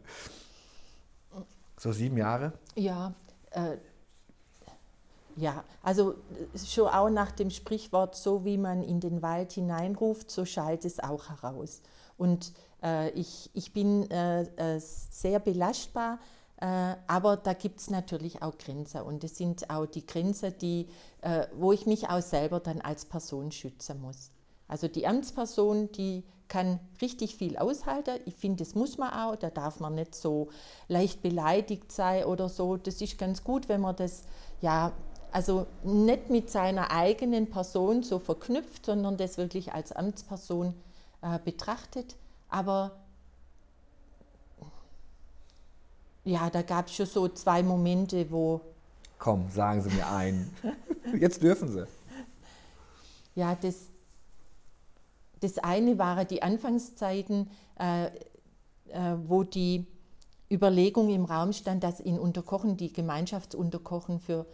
So 1.77 1.93
sieben 1.93 2.17
Jahre? 2.17 2.51
Ja, 2.75 3.13
äh, 3.51 3.77
ja, 5.35 5.63
also 5.83 6.15
schon 6.65 6.87
auch 6.87 7.09
nach 7.09 7.31
dem 7.31 7.49
Sprichwort, 7.49 8.15
so 8.15 8.45
wie 8.45 8.57
man 8.57 8.81
in 8.81 8.99
den 8.99 9.21
Wald 9.21 9.51
hineinruft, 9.53 10.31
so 10.31 10.45
schallt 10.45 10.85
es 10.85 10.99
auch 10.99 11.29
heraus. 11.29 11.81
Und 12.17 12.53
äh, 12.83 13.09
ich, 13.11 13.49
ich 13.53 13.73
bin 13.73 14.09
äh, 14.09 14.43
äh 14.43 14.79
sehr 14.79 15.39
belastbar 15.39 16.19
äh, 16.57 16.95
aber 17.07 17.37
da 17.37 17.53
gibt 17.53 17.79
es 17.79 17.89
natürlich 17.89 18.41
auch 18.41 18.57
Grenzen 18.57 19.01
und 19.01 19.23
es 19.23 19.37
sind 19.37 19.69
auch 19.69 19.85
die 19.85 20.05
Grenzen, 20.05 20.53
die, 20.61 20.87
äh, 21.21 21.47
wo 21.55 21.73
ich 21.73 21.85
mich 21.85 22.09
auch 22.09 22.21
selber 22.21 22.59
dann 22.59 22.79
als 22.81 23.05
Person 23.05 23.51
schützen 23.51 24.01
muss. 24.01 24.31
Also 24.67 24.87
die 24.87 25.05
Amtsperson, 25.05 25.91
die 25.91 26.23
kann 26.47 26.79
richtig 27.01 27.35
viel 27.35 27.57
aushalten. 27.57 28.19
Ich 28.25 28.35
finde, 28.35 28.63
das 28.63 28.73
muss 28.73 28.97
man 28.97 29.11
auch. 29.11 29.35
Da 29.35 29.49
darf 29.49 29.79
man 29.79 29.95
nicht 29.95 30.15
so 30.15 30.49
leicht 30.87 31.21
beleidigt 31.21 31.91
sein 31.91 32.23
oder 32.23 32.49
so. 32.49 32.77
Das 32.77 33.01
ist 33.01 33.17
ganz 33.17 33.43
gut, 33.43 33.67
wenn 33.67 33.81
man 33.81 33.95
das 33.95 34.23
ja 34.61 34.93
also 35.35 35.67
nicht 35.83 36.29
mit 36.29 36.49
seiner 36.49 36.91
eigenen 36.91 37.49
Person 37.49 38.03
so 38.03 38.19
verknüpft, 38.19 38.85
sondern 38.85 39.17
das 39.17 39.37
wirklich 39.37 39.73
als 39.73 39.91
Amtsperson 39.91 40.73
äh, 41.21 41.39
betrachtet. 41.43 42.15
Aber 42.47 42.91
ja, 46.23 46.49
da 46.49 46.61
gab 46.61 46.87
es 46.87 46.95
schon 46.95 47.05
so 47.05 47.27
zwei 47.27 47.63
Momente, 47.63 48.31
wo. 48.31 48.61
Komm, 49.19 49.49
sagen 49.49 49.81
Sie 49.81 49.89
mir 49.89 50.07
einen. 50.07 50.55
Jetzt 51.19 51.43
dürfen 51.43 51.69
Sie. 51.69 51.85
Ja, 53.35 53.55
das, 53.55 53.75
das 55.41 55.57
eine 55.57 55.97
waren 55.97 56.25
die 56.29 56.43
Anfangszeiten, 56.43 57.51
äh, 57.77 58.05
äh, 58.05 58.11
wo 59.27 59.43
die 59.43 59.85
Überlegung 60.49 61.09
im 61.09 61.25
Raum 61.25 61.53
stand, 61.53 61.83
dass 61.83 61.99
in 61.99 62.19
Unterkochen 62.19 62.77
die 62.77 62.93
Gemeinschaftsunterkochen 62.93 64.19
für 64.19 64.45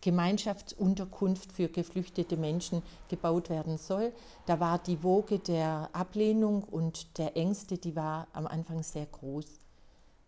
Gemeinschaftsunterkunft 0.00 1.52
für 1.52 1.68
geflüchtete 1.68 2.36
Menschen 2.36 2.82
gebaut 3.08 3.50
werden 3.50 3.78
soll. 3.78 4.12
Da 4.46 4.58
war 4.58 4.78
die 4.78 5.02
Woge 5.02 5.38
der 5.38 5.90
Ablehnung 5.92 6.64
und 6.64 7.18
der 7.18 7.36
Ängste, 7.36 7.78
die 7.78 7.94
war 7.94 8.26
am 8.32 8.46
Anfang 8.46 8.82
sehr 8.82 9.06
groß. 9.06 9.46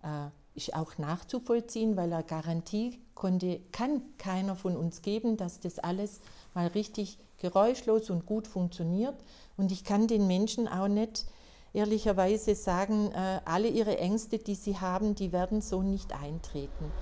Äh, 0.03 0.29
ist 0.55 0.75
auch 0.75 0.99
nachzuvollziehen, 0.99 1.97
weil 1.97 2.13
er 2.13 2.23
Garantie 2.23 2.99
konnte, 3.15 3.61
kann 3.73 4.03
keiner 4.19 4.57
von 4.57 4.77
uns 4.77 5.03
geben, 5.03 5.37
dass 5.37 5.61
das 5.61 5.79
alles 5.79 6.21
mal 6.55 6.67
richtig 6.69 7.19
geräuschlos 7.39 8.11
und 8.11 8.27
gut 8.27 8.47
funktioniert. 8.47 9.15
Und 9.57 9.73
ich 9.73 9.85
kann 9.85 10.09
den 10.09 10.27
Menschen 10.27 10.69
auch 10.69 10.89
nicht 10.89 11.27
ehrlicherweise 11.73 12.55
sagen, 12.55 13.13
äh, 13.13 13.41
alle 13.45 13.69
ihre 13.69 13.99
Ängste, 13.99 14.39
die 14.39 14.55
sie 14.55 14.79
haben, 14.79 15.15
die 15.15 15.33
werden 15.33 15.61
so 15.61 15.83
nicht 15.83 16.13
eintreten. 16.13 16.93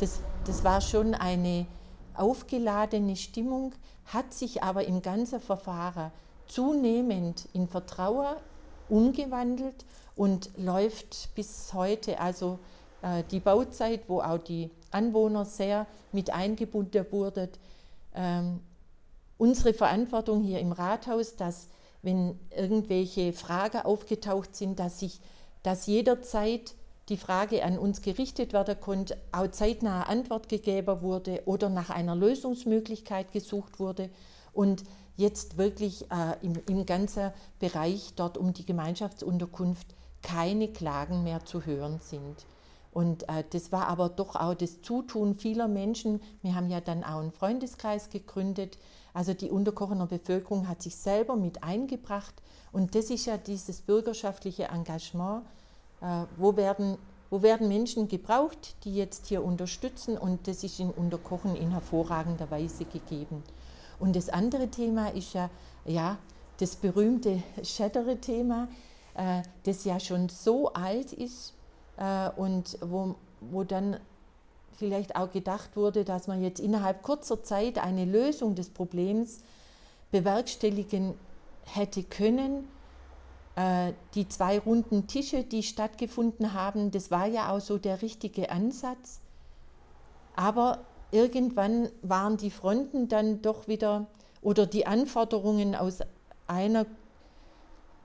Das, 0.00 0.20
das 0.44 0.64
war 0.64 0.80
schon 0.80 1.14
eine 1.14 1.66
aufgeladene 2.14 3.16
Stimmung, 3.16 3.72
hat 4.06 4.32
sich 4.32 4.62
aber 4.62 4.84
im 4.84 5.02
ganzen 5.02 5.40
Verfahren 5.40 6.12
zunehmend 6.46 7.48
in 7.52 7.68
Vertrauen 7.68 8.36
umgewandelt 8.88 9.84
und 10.14 10.50
läuft 10.56 11.34
bis 11.34 11.72
heute. 11.72 12.20
Also 12.20 12.58
äh, 13.02 13.22
die 13.30 13.40
Bauzeit, 13.40 14.08
wo 14.08 14.20
auch 14.20 14.38
die 14.38 14.70
Anwohner 14.90 15.44
sehr 15.44 15.86
mit 16.12 16.30
eingebunden 16.30 17.04
wurden. 17.10 17.50
Ähm, 18.14 18.60
unsere 19.38 19.74
Verantwortung 19.74 20.42
hier 20.42 20.60
im 20.60 20.72
Rathaus, 20.72 21.36
dass 21.36 21.68
wenn 22.02 22.38
irgendwelche 22.56 23.32
Fragen 23.32 23.82
aufgetaucht 23.82 24.54
sind, 24.54 24.78
dass, 24.78 25.02
ich, 25.02 25.20
dass 25.62 25.86
jederzeit 25.86 26.74
die 27.08 27.16
Frage 27.16 27.64
an 27.64 27.78
uns 27.78 28.02
gerichtet 28.02 28.52
werden 28.52 28.80
konnte, 28.80 29.16
auch 29.32 29.48
zeitnahe 29.48 30.06
Antwort 30.08 30.48
gegeben 30.48 31.02
wurde 31.02 31.42
oder 31.46 31.68
nach 31.68 31.90
einer 31.90 32.16
Lösungsmöglichkeit 32.16 33.32
gesucht 33.32 33.78
wurde 33.78 34.10
und 34.52 34.82
jetzt 35.16 35.56
wirklich 35.56 36.10
äh, 36.10 36.36
im, 36.42 36.54
im 36.68 36.84
ganzen 36.84 37.32
Bereich 37.58 38.12
dort 38.16 38.36
um 38.36 38.52
die 38.52 38.66
Gemeinschaftsunterkunft 38.66 39.94
keine 40.22 40.68
Klagen 40.68 41.22
mehr 41.22 41.44
zu 41.44 41.64
hören 41.64 42.00
sind. 42.00 42.44
Und 42.96 43.28
äh, 43.28 43.44
das 43.50 43.72
war 43.72 43.88
aber 43.88 44.08
doch 44.08 44.36
auch 44.36 44.54
das 44.54 44.80
Zutun 44.80 45.34
vieler 45.34 45.68
Menschen. 45.68 46.18
Wir 46.40 46.54
haben 46.54 46.70
ja 46.70 46.80
dann 46.80 47.04
auch 47.04 47.20
einen 47.20 47.30
Freundeskreis 47.30 48.08
gegründet. 48.08 48.78
Also 49.12 49.34
die 49.34 49.50
Unterkochener 49.50 50.06
Bevölkerung 50.06 50.66
hat 50.66 50.80
sich 50.80 50.96
selber 50.96 51.36
mit 51.36 51.62
eingebracht. 51.62 52.32
Und 52.72 52.94
das 52.94 53.10
ist 53.10 53.26
ja 53.26 53.36
dieses 53.36 53.82
bürgerschaftliche 53.82 54.68
Engagement. 54.68 55.42
Äh, 56.00 56.22
wo, 56.38 56.56
werden, 56.56 56.96
wo 57.28 57.42
werden 57.42 57.68
Menschen 57.68 58.08
gebraucht, 58.08 58.76
die 58.84 58.96
jetzt 58.96 59.26
hier 59.26 59.44
unterstützen? 59.44 60.16
Und 60.16 60.48
das 60.48 60.64
ist 60.64 60.80
in 60.80 60.90
Unterkochen 60.90 61.54
in 61.54 61.72
hervorragender 61.72 62.50
Weise 62.50 62.86
gegeben. 62.86 63.42
Und 63.98 64.16
das 64.16 64.30
andere 64.30 64.68
Thema 64.68 65.08
ist 65.08 65.34
ja, 65.34 65.50
ja 65.84 66.16
das 66.56 66.76
berühmte 66.76 67.42
Chattere-Thema, 67.62 68.68
äh, 69.16 69.42
das 69.64 69.84
ja 69.84 70.00
schon 70.00 70.30
so 70.30 70.72
alt 70.72 71.12
ist 71.12 71.55
äh, 71.96 72.30
und 72.30 72.78
wo, 72.80 73.14
wo 73.40 73.64
dann 73.64 73.98
vielleicht 74.76 75.16
auch 75.16 75.32
gedacht 75.32 75.76
wurde, 75.76 76.04
dass 76.04 76.26
man 76.26 76.42
jetzt 76.42 76.60
innerhalb 76.60 77.02
kurzer 77.02 77.42
Zeit 77.42 77.78
eine 77.78 78.04
Lösung 78.04 78.54
des 78.54 78.70
Problems 78.70 79.40
bewerkstelligen 80.10 81.14
hätte 81.64 82.02
können. 82.02 82.68
Äh, 83.56 83.92
die 84.14 84.28
zwei 84.28 84.58
runden 84.58 85.06
Tische, 85.06 85.42
die 85.42 85.62
stattgefunden 85.62 86.52
haben, 86.52 86.90
das 86.90 87.10
war 87.10 87.26
ja 87.26 87.50
auch 87.50 87.60
so 87.60 87.78
der 87.78 88.02
richtige 88.02 88.50
Ansatz. 88.50 89.20
Aber 90.36 90.80
irgendwann 91.10 91.88
waren 92.02 92.36
die 92.36 92.50
Fronten 92.50 93.08
dann 93.08 93.40
doch 93.40 93.68
wieder 93.68 94.06
oder 94.42 94.66
die 94.66 94.86
Anforderungen 94.86 95.74
aus 95.74 96.00
einer 96.46 96.86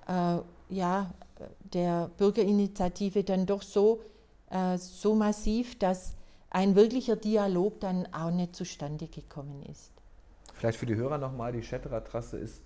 äh, 0.07 0.37
ja, 0.71 1.11
der 1.73 2.09
Bürgerinitiative 2.17 3.23
dann 3.23 3.45
doch 3.45 3.61
so, 3.61 4.01
äh, 4.49 4.77
so 4.77 5.15
massiv, 5.15 5.77
dass 5.77 6.15
ein 6.49 6.75
wirklicher 6.75 7.15
Dialog 7.15 7.79
dann 7.79 8.07
auch 8.13 8.31
nicht 8.31 8.55
zustande 8.55 9.07
gekommen 9.07 9.63
ist. 9.63 9.91
Vielleicht 10.53 10.79
für 10.79 10.85
die 10.85 10.95
Hörer 10.95 11.17
nochmal, 11.17 11.51
die 11.51 11.63
Schetterer 11.63 12.03
Trasse 12.03 12.37
ist, 12.37 12.61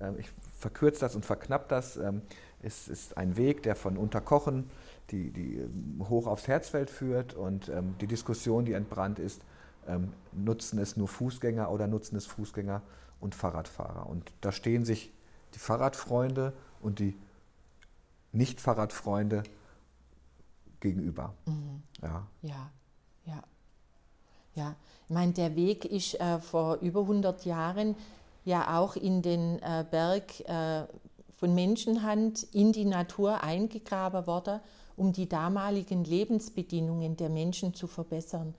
äh, 0.00 0.12
ich 0.18 0.28
verkürze 0.58 1.00
das 1.00 1.14
und 1.14 1.24
verknapp 1.24 1.68
das, 1.68 1.96
ähm, 1.96 2.22
es 2.62 2.88
ist 2.88 3.16
ein 3.16 3.36
Weg, 3.36 3.62
der 3.62 3.76
von 3.76 3.96
Unterkochen 3.96 4.70
die, 5.10 5.30
die 5.30 5.58
ähm, 5.58 6.04
hoch 6.08 6.26
aufs 6.26 6.48
Herzfeld 6.48 6.90
führt 6.90 7.34
und 7.34 7.68
ähm, 7.68 7.94
die 8.00 8.06
Diskussion, 8.06 8.64
die 8.64 8.72
entbrannt 8.72 9.18
ist, 9.18 9.42
ähm, 9.86 10.12
nutzen 10.32 10.78
es 10.78 10.96
nur 10.96 11.08
Fußgänger 11.08 11.70
oder 11.70 11.86
nutzen 11.86 12.16
es 12.16 12.26
Fußgänger 12.26 12.82
und 13.20 13.34
Fahrradfahrer. 13.34 14.08
Und 14.08 14.32
da 14.40 14.52
stehen 14.52 14.84
sich 14.84 15.12
die 15.54 15.58
Fahrradfreunde 15.58 16.52
und 16.80 16.98
die 16.98 17.16
nicht-Fahrradfreunde 18.32 19.42
gegenüber. 20.80 21.34
Mhm. 21.46 21.82
Ja. 22.02 22.26
ja, 22.42 22.70
ja, 23.24 23.42
ja. 24.54 24.76
Ich 25.08 25.14
meine, 25.14 25.32
der 25.32 25.56
Weg 25.56 25.84
ist 25.84 26.20
äh, 26.20 26.38
vor 26.38 26.76
über 26.76 27.00
100 27.00 27.44
Jahren 27.44 27.96
ja 28.44 28.78
auch 28.78 28.96
in 28.96 29.22
den 29.22 29.58
äh, 29.62 29.84
Berg 29.90 30.40
äh, 30.40 30.86
von 31.34 31.54
Menschenhand 31.54 32.42
in 32.52 32.72
die 32.72 32.84
Natur 32.84 33.42
eingegraben 33.42 34.26
worden, 34.26 34.60
um 34.96 35.12
die 35.12 35.28
damaligen 35.28 36.04
Lebensbedingungen 36.04 37.16
der 37.16 37.28
Menschen 37.28 37.74
zu 37.74 37.86
verbessern. 37.86 38.54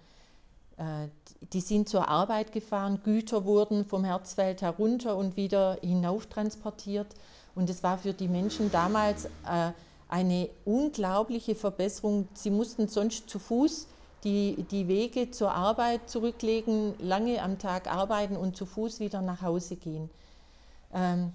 Die 1.41 1.61
sind 1.61 1.89
zur 1.89 2.07
Arbeit 2.07 2.51
gefahren, 2.51 3.01
Güter 3.03 3.45
wurden 3.45 3.85
vom 3.85 4.03
Herzfeld 4.03 4.61
herunter 4.61 5.15
und 5.15 5.37
wieder 5.37 5.77
hinauf 5.81 6.27
transportiert. 6.27 7.07
Und 7.55 7.69
es 7.69 7.81
war 7.81 7.97
für 7.97 8.13
die 8.13 8.27
Menschen 8.27 8.71
damals 8.71 9.25
äh, 9.25 9.71
eine 10.09 10.49
unglaubliche 10.65 11.55
Verbesserung. 11.55 12.27
Sie 12.33 12.49
mussten 12.49 12.87
sonst 12.87 13.29
zu 13.29 13.39
Fuß 13.39 13.87
die, 14.23 14.65
die 14.69 14.87
Wege 14.87 15.31
zur 15.31 15.53
Arbeit 15.53 16.09
zurücklegen, 16.09 16.93
lange 16.99 17.41
am 17.41 17.57
Tag 17.57 17.87
arbeiten 17.87 18.35
und 18.35 18.57
zu 18.57 18.65
Fuß 18.65 18.99
wieder 18.99 19.21
nach 19.21 19.41
Hause 19.41 19.77
gehen. 19.77 20.09
Ähm, 20.93 21.31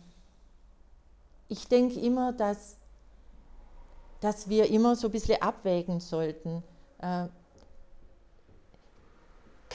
ich 1.49 1.67
denke 1.69 1.99
immer, 2.01 2.33
dass, 2.33 2.77
dass 4.21 4.49
wir 4.49 4.69
immer 4.71 4.97
so 4.97 5.09
ein 5.09 5.13
bisschen 5.13 5.41
abwägen 5.41 6.01
sollten. 6.01 6.63
Äh, 6.99 7.27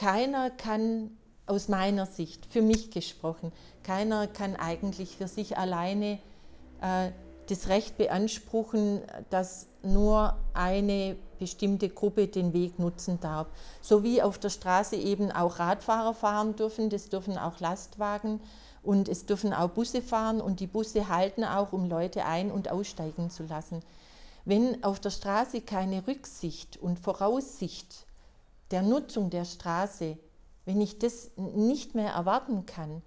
keiner 0.00 0.48
kann 0.48 1.10
aus 1.44 1.68
meiner 1.68 2.06
Sicht, 2.06 2.46
für 2.46 2.62
mich 2.62 2.90
gesprochen, 2.90 3.52
keiner 3.82 4.26
kann 4.26 4.56
eigentlich 4.56 5.18
für 5.18 5.28
sich 5.28 5.58
alleine 5.58 6.18
äh, 6.80 7.10
das 7.48 7.68
Recht 7.68 7.98
beanspruchen, 7.98 9.02
dass 9.28 9.66
nur 9.82 10.38
eine 10.54 11.16
bestimmte 11.38 11.90
Gruppe 11.90 12.28
den 12.28 12.54
Weg 12.54 12.78
nutzen 12.78 13.20
darf. 13.20 13.48
So 13.82 14.02
wie 14.02 14.22
auf 14.22 14.38
der 14.38 14.48
Straße 14.48 14.96
eben 14.96 15.30
auch 15.32 15.58
Radfahrer 15.58 16.14
fahren 16.14 16.56
dürfen, 16.56 16.88
das 16.88 17.10
dürfen 17.10 17.36
auch 17.36 17.60
Lastwagen 17.60 18.40
und 18.82 19.06
es 19.06 19.26
dürfen 19.26 19.52
auch 19.52 19.68
Busse 19.68 20.00
fahren 20.00 20.40
und 20.40 20.60
die 20.60 20.66
Busse 20.66 21.08
halten 21.08 21.44
auch, 21.44 21.74
um 21.74 21.90
Leute 21.90 22.24
ein- 22.24 22.50
und 22.50 22.70
aussteigen 22.70 23.28
zu 23.28 23.42
lassen. 23.42 23.82
Wenn 24.46 24.82
auf 24.82 24.98
der 24.98 25.10
Straße 25.10 25.60
keine 25.60 26.06
Rücksicht 26.06 26.78
und 26.78 26.98
Voraussicht 26.98 28.06
der 28.70 28.82
Nutzung 28.82 29.30
der 29.30 29.44
Straße, 29.44 30.16
wenn 30.64 30.80
ich 30.80 30.98
das 30.98 31.30
nicht 31.36 31.94
mehr 31.94 32.12
erwarten 32.12 32.66
kann, 32.66 33.02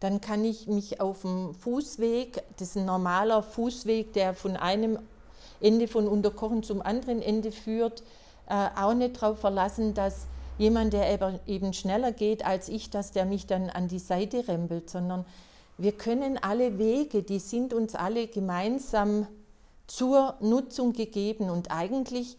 dann 0.00 0.20
kann 0.20 0.44
ich 0.44 0.66
mich 0.66 1.00
auf 1.00 1.22
dem 1.22 1.54
Fußweg, 1.54 2.42
das 2.58 2.70
ist 2.70 2.76
ein 2.76 2.84
normaler 2.84 3.42
Fußweg, 3.42 4.12
der 4.12 4.34
von 4.34 4.56
einem 4.56 4.98
Ende 5.60 5.88
von 5.88 6.06
Unterkochen 6.06 6.62
zum 6.62 6.82
anderen 6.82 7.22
Ende 7.22 7.50
führt, 7.50 8.02
äh, 8.48 8.68
auch 8.76 8.92
nicht 8.92 9.22
darauf 9.22 9.38
verlassen, 9.38 9.94
dass 9.94 10.26
jemand, 10.58 10.92
der 10.92 11.40
eben 11.46 11.72
schneller 11.72 12.12
geht 12.12 12.44
als 12.44 12.68
ich, 12.68 12.90
dass 12.90 13.12
der 13.12 13.24
mich 13.24 13.46
dann 13.46 13.70
an 13.70 13.88
die 13.88 13.98
Seite 13.98 14.46
rempelt, 14.48 14.90
sondern 14.90 15.24
wir 15.78 15.92
können 15.92 16.38
alle 16.38 16.78
Wege, 16.78 17.22
die 17.22 17.38
sind 17.38 17.74
uns 17.74 17.94
alle 17.94 18.26
gemeinsam 18.26 19.26
zur 19.86 20.34
Nutzung 20.40 20.92
gegeben 20.92 21.50
und 21.50 21.70
eigentlich 21.70 22.38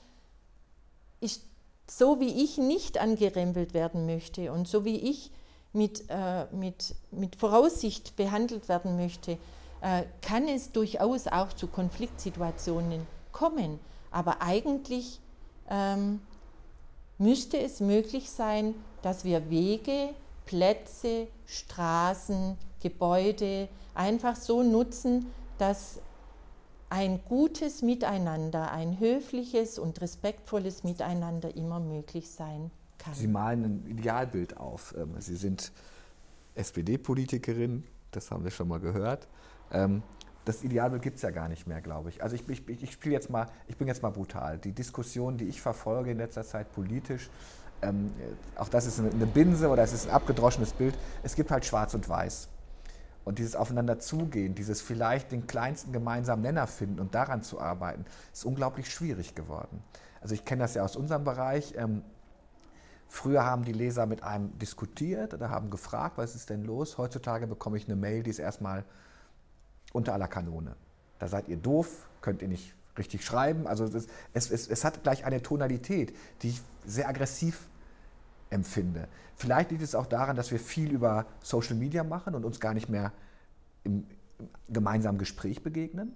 ist 1.22 1.44
so 1.90 2.20
wie 2.20 2.44
ich 2.44 2.58
nicht 2.58 2.98
angerempelt 2.98 3.74
werden 3.74 4.06
möchte 4.06 4.52
und 4.52 4.68
so 4.68 4.86
wie 4.86 4.98
ich 4.98 5.32
mit, 5.74 6.06
äh, 6.10 6.46
mit, 6.52 6.96
mit 7.12 7.36
Voraussicht 7.36 8.16
behandelt 8.16 8.68
werden 8.68 8.98
möchte, 8.98 9.38
äh, 9.82 10.04
kann 10.22 10.48
es 10.48 10.72
durchaus 10.72 11.28
auch 11.28 11.54
zu 11.54 11.68
Konfliktsituationen 11.68 13.06
kommen. 13.32 13.80
Aber 14.12 14.42
eigentlich 14.42 15.20
ähm, 15.70 16.20
müsste 17.18 17.60
es 17.60 17.80
möglich 17.80 18.30
sein, 18.30 18.74
dass 19.02 19.24
wir 19.24 19.50
Wege, 19.50 20.10
Plätze, 20.46 21.28
Straßen, 21.46 22.58
Gebäude 22.82 23.68
einfach 23.94 24.36
so 24.36 24.64
nutzen, 24.64 25.32
dass 25.58 26.00
ein 26.90 27.24
gutes 27.26 27.82
Miteinander, 27.82 28.72
ein 28.72 29.00
höfliches 29.00 29.78
und 29.78 30.02
respektvolles 30.02 30.84
Miteinander 30.84 31.56
immer 31.56 31.80
möglich 31.80 32.32
sein 32.32 32.72
kann. 32.98 33.14
Sie 33.14 33.28
malen 33.28 33.64
ein 33.64 33.86
Idealbild 33.88 34.58
auf. 34.58 34.96
Ähm, 34.98 35.16
Sie 35.20 35.36
sind 35.36 35.72
SPD-Politikerin, 36.56 37.84
das 38.12 38.32
haben 38.32 38.44
wir 38.44 38.52
schon 38.52 38.68
mal 38.68 38.80
gehört. 38.80 39.28
Ähm, 39.72 40.02
das 40.46 40.64
Idealbild 40.64 41.02
gibt 41.02 41.18
es 41.18 41.24
ja 41.24 41.32
gar 41.32 41.50
nicht 41.50 41.68
mehr, 41.68 41.82
glaube 41.82 42.10
ich. 42.10 42.24
Also 42.24 42.36
ich, 42.36 42.48
ich, 42.48 42.84
ich 42.84 42.92
spiele 42.94 43.14
jetzt 43.14 43.30
mal, 43.30 43.48
ich 43.68 43.76
bin 43.76 43.88
jetzt 43.88 44.02
mal 44.02 44.12
brutal. 44.12 44.58
Die 44.58 44.72
Diskussion, 44.72 45.38
die 45.38 45.46
ich 45.46 45.62
verfolge 45.62 46.12
in 46.12 46.18
letzter 46.18 46.46
Zeit 46.46 46.72
politisch, 46.72 47.30
ähm, 47.82 48.12
auch 48.56 48.70
das 48.70 48.88
ist 48.88 49.00
eine 49.00 49.28
Binse 49.28 49.68
oder 49.68 49.84
es 49.84 49.94
ist 49.94 50.08
ein 50.08 50.14
abgedroschenes 50.14 50.72
Bild. 50.74 50.98
Es 51.22 51.36
gibt 51.36 51.52
halt 51.52 51.66
Schwarz 51.66 51.94
und 51.94 52.08
Weiß. 52.08 52.48
Und 53.28 53.40
dieses 53.40 53.58
Aufeinander 53.58 54.00
zugehen, 54.00 54.56
dieses 54.56 54.80
vielleicht 54.80 55.34
den 55.34 55.48
kleinsten 55.48 55.92
gemeinsamen 55.92 56.44
Nenner 56.44 56.66
finden 56.66 57.02
und 57.02 57.14
daran 57.14 57.44
zu 57.44 57.60
arbeiten, 57.60 58.06
ist 58.32 58.46
unglaublich 58.46 58.90
schwierig 58.90 59.36
geworden. 59.36 59.84
Also 60.22 60.34
ich 60.34 60.46
kenne 60.46 60.62
das 60.62 60.76
ja 60.76 60.84
aus 60.86 60.96
unserem 60.96 61.26
Bereich. 61.26 61.74
Ähm, 61.76 62.04
früher 63.10 63.44
haben 63.44 63.66
die 63.66 63.74
Leser 63.74 64.06
mit 64.06 64.24
einem 64.24 64.58
diskutiert 64.60 65.34
oder 65.34 65.50
haben 65.50 65.70
gefragt, 65.70 66.18
was 66.18 66.36
ist 66.36 66.50
denn 66.50 66.64
los? 66.64 66.98
Heutzutage 66.98 67.48
bekomme 67.48 67.76
ich 67.76 67.86
eine 67.88 67.98
Mail, 67.98 68.24
die 68.24 68.30
ist 68.30 68.40
erstmal 68.40 68.86
unter 69.92 70.14
aller 70.14 70.30
Kanone. 70.30 70.78
Da 71.20 71.28
seid 71.28 71.50
ihr 71.50 71.58
doof, 71.58 72.08
könnt 72.22 72.42
ihr 72.42 72.48
nicht 72.48 72.76
richtig 72.98 73.26
schreiben. 73.26 73.68
Also 73.68 73.84
es, 73.84 74.08
es, 74.34 74.50
es, 74.50 74.70
es 74.70 74.86
hat 74.86 75.04
gleich 75.04 75.26
eine 75.26 75.42
Tonalität, 75.42 76.16
die 76.44 76.52
ich 76.52 76.62
sehr 76.86 77.10
aggressiv 77.10 77.68
empfinde. 78.50 79.08
Vielleicht 79.36 79.72
liegt 79.72 79.84
es 79.84 79.96
auch 79.96 80.06
daran, 80.06 80.36
dass 80.36 80.52
wir 80.52 80.60
viel 80.60 80.92
über 80.92 81.26
Social 81.42 81.76
Media 81.76 82.04
machen 82.04 82.36
und 82.36 82.46
uns 82.46 82.60
gar 82.60 82.74
nicht 82.74 82.90
mehr 82.90 83.12
im, 83.84 84.06
gemeinsamen 84.70 85.18
Gespräch 85.18 85.64
begegnen. 85.64 86.14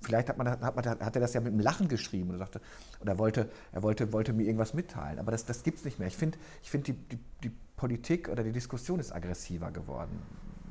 Vielleicht 0.00 0.28
hat, 0.28 0.36
man, 0.36 0.48
hat, 0.48 0.74
man, 0.74 0.84
hat 0.84 1.16
er 1.16 1.20
das 1.20 1.32
ja 1.32 1.40
mit 1.40 1.52
einem 1.52 1.60
Lachen 1.60 1.86
geschrieben 1.86 2.30
oder 2.30 2.38
sagte, 2.38 2.60
oder 3.00 3.18
wollte, 3.18 3.48
er 3.70 3.82
wollte, 3.82 4.12
wollte 4.12 4.32
mir 4.32 4.44
irgendwas 4.44 4.74
mitteilen. 4.74 5.20
Aber 5.20 5.30
das, 5.30 5.44
das 5.44 5.62
gibt 5.62 5.78
es 5.78 5.84
nicht 5.84 5.98
mehr. 6.00 6.08
Ich 6.08 6.16
finde, 6.16 6.38
ich 6.62 6.70
find 6.70 6.88
die, 6.88 6.94
die, 6.94 7.18
die 7.44 7.52
Politik 7.76 8.28
oder 8.28 8.42
die 8.42 8.52
Diskussion 8.52 8.98
ist 8.98 9.12
aggressiver 9.12 9.70
geworden. 9.70 10.20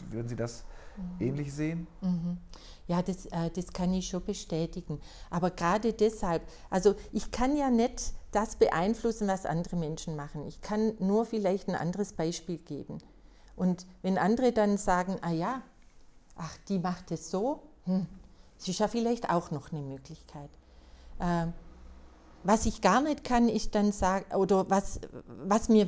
Würden 0.10 0.28
Sie 0.28 0.36
das 0.36 0.66
mhm. 0.98 1.28
ähnlich 1.28 1.54
sehen? 1.54 1.88
Mhm. 2.02 2.38
Ja, 2.88 3.02
das, 3.02 3.26
äh, 3.28 3.50
das 3.52 3.74
kann 3.74 3.94
ich 3.94 4.08
schon 4.08 4.24
bestätigen. 4.26 5.00
Aber 5.30 5.52
gerade 5.52 5.94
deshalb, 5.94 6.44
also 6.70 6.96
ich 7.12 7.32
kann 7.32 7.56
ja 7.56 7.70
nicht 7.70 8.14
das 8.32 8.56
beeinflussen, 8.56 9.28
was 9.28 9.46
andere 9.46 9.76
Menschen 9.76 10.16
machen. 10.16 10.46
Ich 10.48 10.62
kann 10.62 10.94
nur 11.00 11.26
vielleicht 11.26 11.70
ein 11.70 11.76
anderes 11.76 12.14
Beispiel 12.14 12.58
geben. 12.58 13.00
Und 13.56 13.86
wenn 14.02 14.18
andere 14.18 14.52
dann 14.52 14.78
sagen, 14.78 15.18
ah 15.22 15.32
ja, 15.32 15.62
ach, 16.36 16.58
die 16.70 16.80
macht 16.80 17.12
es 17.12 17.30
so, 17.30 17.62
hm, 17.86 18.08
das 18.58 18.68
ist 18.68 18.80
ja 18.80 18.88
vielleicht 18.88 19.30
auch 19.30 19.52
noch 19.52 19.72
eine 19.72 19.82
Möglichkeit. 19.82 20.50
Äh, 21.20 21.48
was 22.44 22.66
ich 22.66 22.82
gar 22.82 23.02
nicht 23.02 23.24
kann, 23.24 23.50
ist 23.50 23.76
dann 23.76 23.92
sagen, 23.92 24.34
oder 24.36 24.70
was, 24.70 25.00
was, 25.46 25.70
mir 25.70 25.88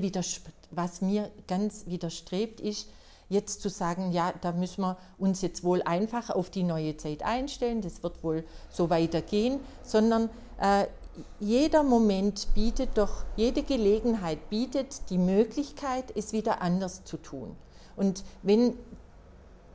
was 0.72 1.02
mir 1.02 1.32
ganz 1.48 1.88
widerstrebt, 1.88 2.62
ist, 2.62 2.90
jetzt 3.34 3.62
zu 3.62 3.70
sagen, 3.70 4.12
ja, 4.12 4.34
da 4.42 4.52
müssen 4.52 4.82
wir 4.82 4.98
uns 5.18 5.42
jetzt 5.42 5.64
wohl 5.64 5.82
einfach 5.82 6.30
auf 6.30 6.50
die 6.50 6.64
neue 6.64 6.96
Zeit 6.96 7.24
einstellen, 7.24 7.82
das 7.82 8.04
wird 8.04 8.24
wohl 8.24 8.46
so 8.70 8.90
weitergehen, 8.90 9.60
sondern 9.84 10.30
äh, 10.60 10.86
jeder 11.40 11.84
Moment 11.84 12.48
bietet 12.54 12.92
doch, 12.96 13.24
jede 13.36 13.64
Gelegenheit 13.64 14.50
bietet 14.50 15.10
die 15.10 15.18
Möglichkeit, 15.18 16.06
es 16.16 16.34
wieder 16.34 16.62
anders 16.62 17.04
zu 17.04 17.18
tun. 17.18 17.56
Und 17.96 18.24
wenn 18.42 18.76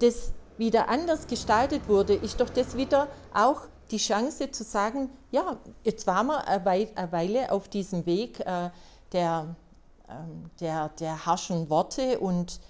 das 0.01 0.33
wieder 0.57 0.89
anders 0.89 1.27
gestaltet 1.27 1.89
wurde, 1.89 2.15
ist 2.15 2.41
doch 2.41 2.51
das 2.51 2.77
wieder 2.77 3.09
auch 3.33 3.63
die 3.91 3.99
Chance 3.99 4.51
zu 4.51 4.65
sagen, 4.65 5.11
ja, 5.31 5.57
jetzt 5.85 6.07
waren 6.07 6.27
wir 6.27 6.47
eine 6.47 7.13
Weile 7.13 7.53
auf 7.53 7.69
diesem 7.69 8.05
Weg 8.07 8.41
äh, 8.41 8.71
der, 9.13 9.55
ähm, 10.09 10.51
der, 10.61 10.91
der 11.01 11.25
harschen 11.25 11.71
Worte 11.71 12.19
und 12.19 12.61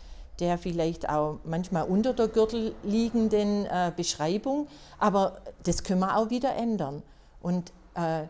der 0.40 0.59
vielleicht 0.59 1.09
auch 1.09 1.38
manchmal 1.44 1.85
unter 1.88 2.12
der 2.12 2.29
Gürtel 2.29 2.74
liegenden 2.85 3.66
äh, 3.66 3.92
Beschreibung, 3.94 4.68
aber 4.98 5.42
das 5.64 5.83
können 5.83 6.01
wir 6.01 6.16
auch 6.16 6.31
wieder 6.31 6.55
ändern. 6.55 7.03
Und 7.40 7.72
äh, 7.94 8.24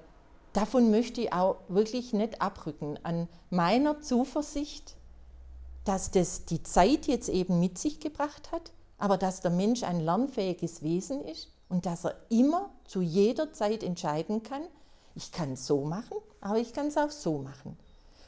davon 0.53 0.91
möchte 0.91 1.21
ich 1.23 1.33
auch 1.33 1.57
wirklich 1.69 2.13
nicht 2.13 2.41
abrücken. 2.41 2.99
An 3.03 3.29
meiner 3.51 4.01
Zuversicht, 4.01 4.97
dass 5.85 6.11
das 6.11 6.45
die 6.47 6.63
Zeit 6.63 7.07
jetzt 7.07 7.29
eben 7.29 7.61
mit 7.61 7.79
sich 7.79 8.01
gebracht 8.01 8.53
hat, 8.53 8.73
aber 8.99 9.17
dass 9.17 9.41
der 9.41 9.51
Mensch 9.51 9.83
ein 9.83 10.01
lernfähiges 10.01 10.83
Wesen 10.83 11.25
ist 11.25 11.49
und 11.69 11.87
dass 11.87 12.05
er 12.05 12.17
immer 12.31 12.71
zu 12.85 13.01
jeder 13.01 13.53
Zeit 13.53 13.83
entscheiden 13.83 14.43
kann, 14.43 14.63
ich 15.15 15.33
kann 15.33 15.53
es 15.53 15.67
so 15.67 15.85
machen, 15.85 16.17
aber 16.41 16.59
ich 16.59 16.73
kann 16.73 16.89
es 16.89 16.97
auch 16.97 17.11
so 17.11 17.39
machen. 17.39 17.77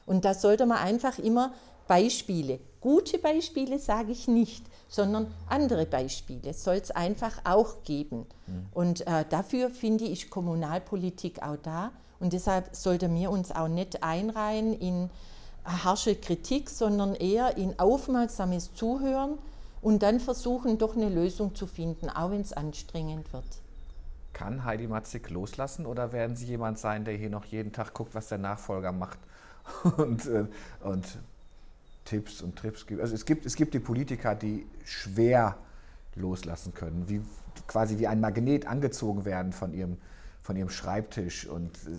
Und 0.07 0.25
da 0.25 0.35
sollte 0.35 0.67
man 0.67 0.79
einfach 0.79 1.19
immer 1.19 1.53
Beispiele, 1.91 2.61
gute 2.81 3.19
Beispiele 3.19 3.81
sage 3.81 4.13
ich 4.13 4.29
nicht, 4.29 4.65
sondern 4.87 5.35
andere 5.49 5.87
Beispiele 5.87 6.55
soll 6.55 6.77
es 6.77 6.93
einfach 6.93 7.41
auch 7.43 7.83
geben. 7.83 8.27
Mhm. 8.47 8.67
Und 8.73 9.07
äh, 9.09 9.25
dafür 9.29 9.71
finde 9.71 10.05
ich 10.05 10.31
Kommunalpolitik 10.31 11.43
auch 11.43 11.57
da. 11.57 11.91
Und 12.21 12.33
deshalb 12.33 12.77
sollten 12.77 13.13
wir 13.17 13.33
uns 13.33 13.51
auch 13.51 13.67
nicht 13.67 14.05
einreihen 14.05 14.73
in 14.73 15.11
harsche 15.65 16.15
Kritik, 16.15 16.71
sondern 16.71 17.17
eher 17.17 17.57
in 17.57 17.77
aufmerksames 17.81 18.73
Zuhören 18.73 19.37
und 19.83 20.05
dann 20.05 20.21
versuchen, 20.21 20.79
doch 20.79 20.95
eine 20.95 21.09
Lösung 21.09 21.57
zu 21.57 21.67
finden, 21.67 22.09
auch 22.09 22.31
wenn 22.31 22.43
es 22.43 22.53
anstrengend 22.53 23.33
wird. 23.33 23.63
Kann 24.33 24.65
Heidi 24.65 24.87
Matzig 24.87 25.29
loslassen 25.31 25.87
oder 25.87 26.13
werden 26.13 26.37
Sie 26.37 26.47
jemand 26.47 26.79
sein, 26.79 27.05
der 27.05 27.15
hier 27.15 27.31
noch 27.31 27.47
jeden 27.47 27.73
Tag 27.73 27.95
guckt, 27.95 28.15
was 28.15 28.29
der 28.29 28.39
Nachfolger 28.39 28.93
macht 28.93 29.19
und, 29.97 30.27
äh, 30.27 30.47
und 30.85 31.19
Tipps 32.11 32.43
und 32.43 32.57
Trips 32.57 32.87
gibt. 32.87 33.01
Also 33.01 33.15
es 33.15 33.25
gibt, 33.25 33.47
es 33.47 33.55
gibt 33.55 33.73
die 33.73 33.79
Politiker, 33.79 34.35
die 34.35 34.67
schwer 34.85 35.57
loslassen 36.17 36.75
können, 36.75 37.09
wie 37.09 37.23
quasi 37.69 37.99
wie 38.01 38.09
ein 38.09 38.21
Magnet 38.21 38.67
angezogen 38.67 39.25
werden 39.25 39.53
von 39.53 39.73
ihrem, 39.73 39.97
von 40.43 40.57
ihrem 40.57 40.71
Schreibtisch. 40.71 41.47
Und 41.47 41.77
äh, 41.87 41.91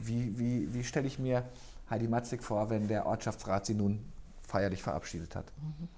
wie, 0.00 0.38
wie, 0.38 0.72
wie 0.72 0.84
stelle 0.84 1.08
ich 1.08 1.18
mir 1.18 1.44
Heidi 1.90 2.06
Matzig 2.06 2.44
vor, 2.44 2.70
wenn 2.70 2.86
der 2.86 3.04
Ortschaftsrat 3.04 3.66
sie 3.66 3.74
nun 3.74 4.04
feierlich 4.46 4.80
verabschiedet 4.80 5.34
hat? 5.34 5.46
Mhm. 5.56 5.88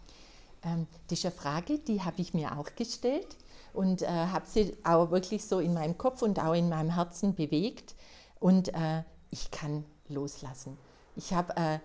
Ähm, 0.62 0.86
das 1.08 1.18
ist 1.18 1.26
eine 1.26 1.34
Frage, 1.34 1.78
die 1.80 2.00
habe 2.00 2.22
ich 2.22 2.32
mir 2.32 2.56
auch 2.56 2.74
gestellt 2.74 3.36
und 3.74 4.00
äh, 4.00 4.06
habe 4.06 4.46
sie 4.46 4.74
auch 4.84 5.10
wirklich 5.10 5.44
so 5.44 5.58
in 5.58 5.74
meinem 5.74 5.98
Kopf 5.98 6.22
und 6.22 6.40
auch 6.40 6.54
in 6.54 6.70
meinem 6.70 6.94
Herzen 6.94 7.34
bewegt. 7.34 7.94
Und 8.40 8.72
äh, 8.72 9.02
ich 9.30 9.50
kann 9.50 9.84
loslassen. 10.08 10.78
Ich 11.14 11.34
habe 11.34 11.54
äh, 11.56 11.78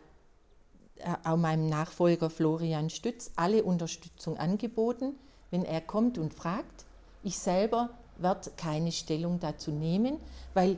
auch 1.24 1.38
meinem 1.38 1.68
Nachfolger 1.68 2.30
Florian 2.30 2.90
Stütz 2.90 3.32
alle 3.36 3.64
Unterstützung 3.64 4.38
angeboten, 4.38 5.16
wenn 5.52 5.66
er 5.66 5.82
kommt 5.82 6.18
und 6.18 6.34
fragt. 6.34 6.86
Ich 7.24 7.38
selber 7.38 7.90
werde 8.18 8.52
keine 8.58 8.92
Stellung 8.92 9.40
dazu 9.40 9.72
nehmen, 9.72 10.20
weil 10.54 10.78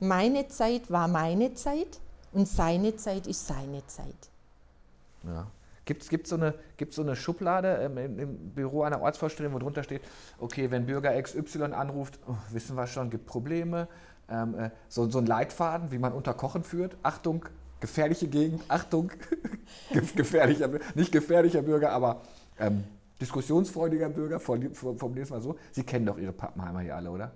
meine 0.00 0.48
Zeit 0.48 0.90
war 0.90 1.08
meine 1.08 1.54
Zeit 1.54 2.00
und 2.32 2.46
seine 2.46 2.96
Zeit 2.96 3.26
ist 3.26 3.46
seine 3.46 3.86
Zeit. 3.86 4.30
Ja. 5.24 5.46
Gibt 5.84 6.02
es 6.02 6.28
so, 6.28 6.34
eine, 6.34 6.52
so 6.90 7.02
eine 7.02 7.14
Schublade 7.14 7.78
ähm, 7.80 7.96
im, 7.96 8.18
im, 8.18 8.50
Büro 8.50 8.82
einer 8.82 9.00
Ortsvorstellung, 9.00 9.54
wo 9.54 9.60
drunter 9.60 9.84
steht, 9.84 10.02
okay, 10.40 10.68
wenn 10.72 10.86
Bürger 10.86 11.20
XY 11.22 11.62
anruft, 11.74 12.18
oh, 12.26 12.34
wissen 12.50 12.76
wir 12.76 12.88
schon, 12.88 13.08
gibt 13.08 13.26
Probleme. 13.26 13.86
Ähm, 14.28 14.58
äh, 14.58 14.70
so, 14.88 15.08
so 15.08 15.18
ein 15.18 15.26
Leitfaden, 15.26 15.92
wie 15.92 15.98
man 15.98 16.12
unter 16.12 16.34
Kochen 16.34 16.64
führt. 16.64 16.96
Achtung, 17.04 17.44
gefährliche 17.80 18.28
Gegend, 18.28 18.62
Achtung, 18.68 19.10
gefährlicher, 20.14 20.68
nicht 20.94 21.12
gefährlicher 21.12 21.62
Bürger, 21.62 21.92
aber 21.92 22.22
ähm, 22.58 22.84
diskussionsfreudiger 23.20 24.08
Bürger, 24.08 24.40
formulieren 24.40 25.22
es 25.22 25.30
mal 25.30 25.40
so. 25.40 25.56
Sie 25.72 25.82
kennen 25.82 26.06
doch 26.06 26.18
Ihre 26.18 26.32
Pappenheimer 26.32 26.80
hier 26.80 26.96
alle, 26.96 27.10
oder? 27.10 27.32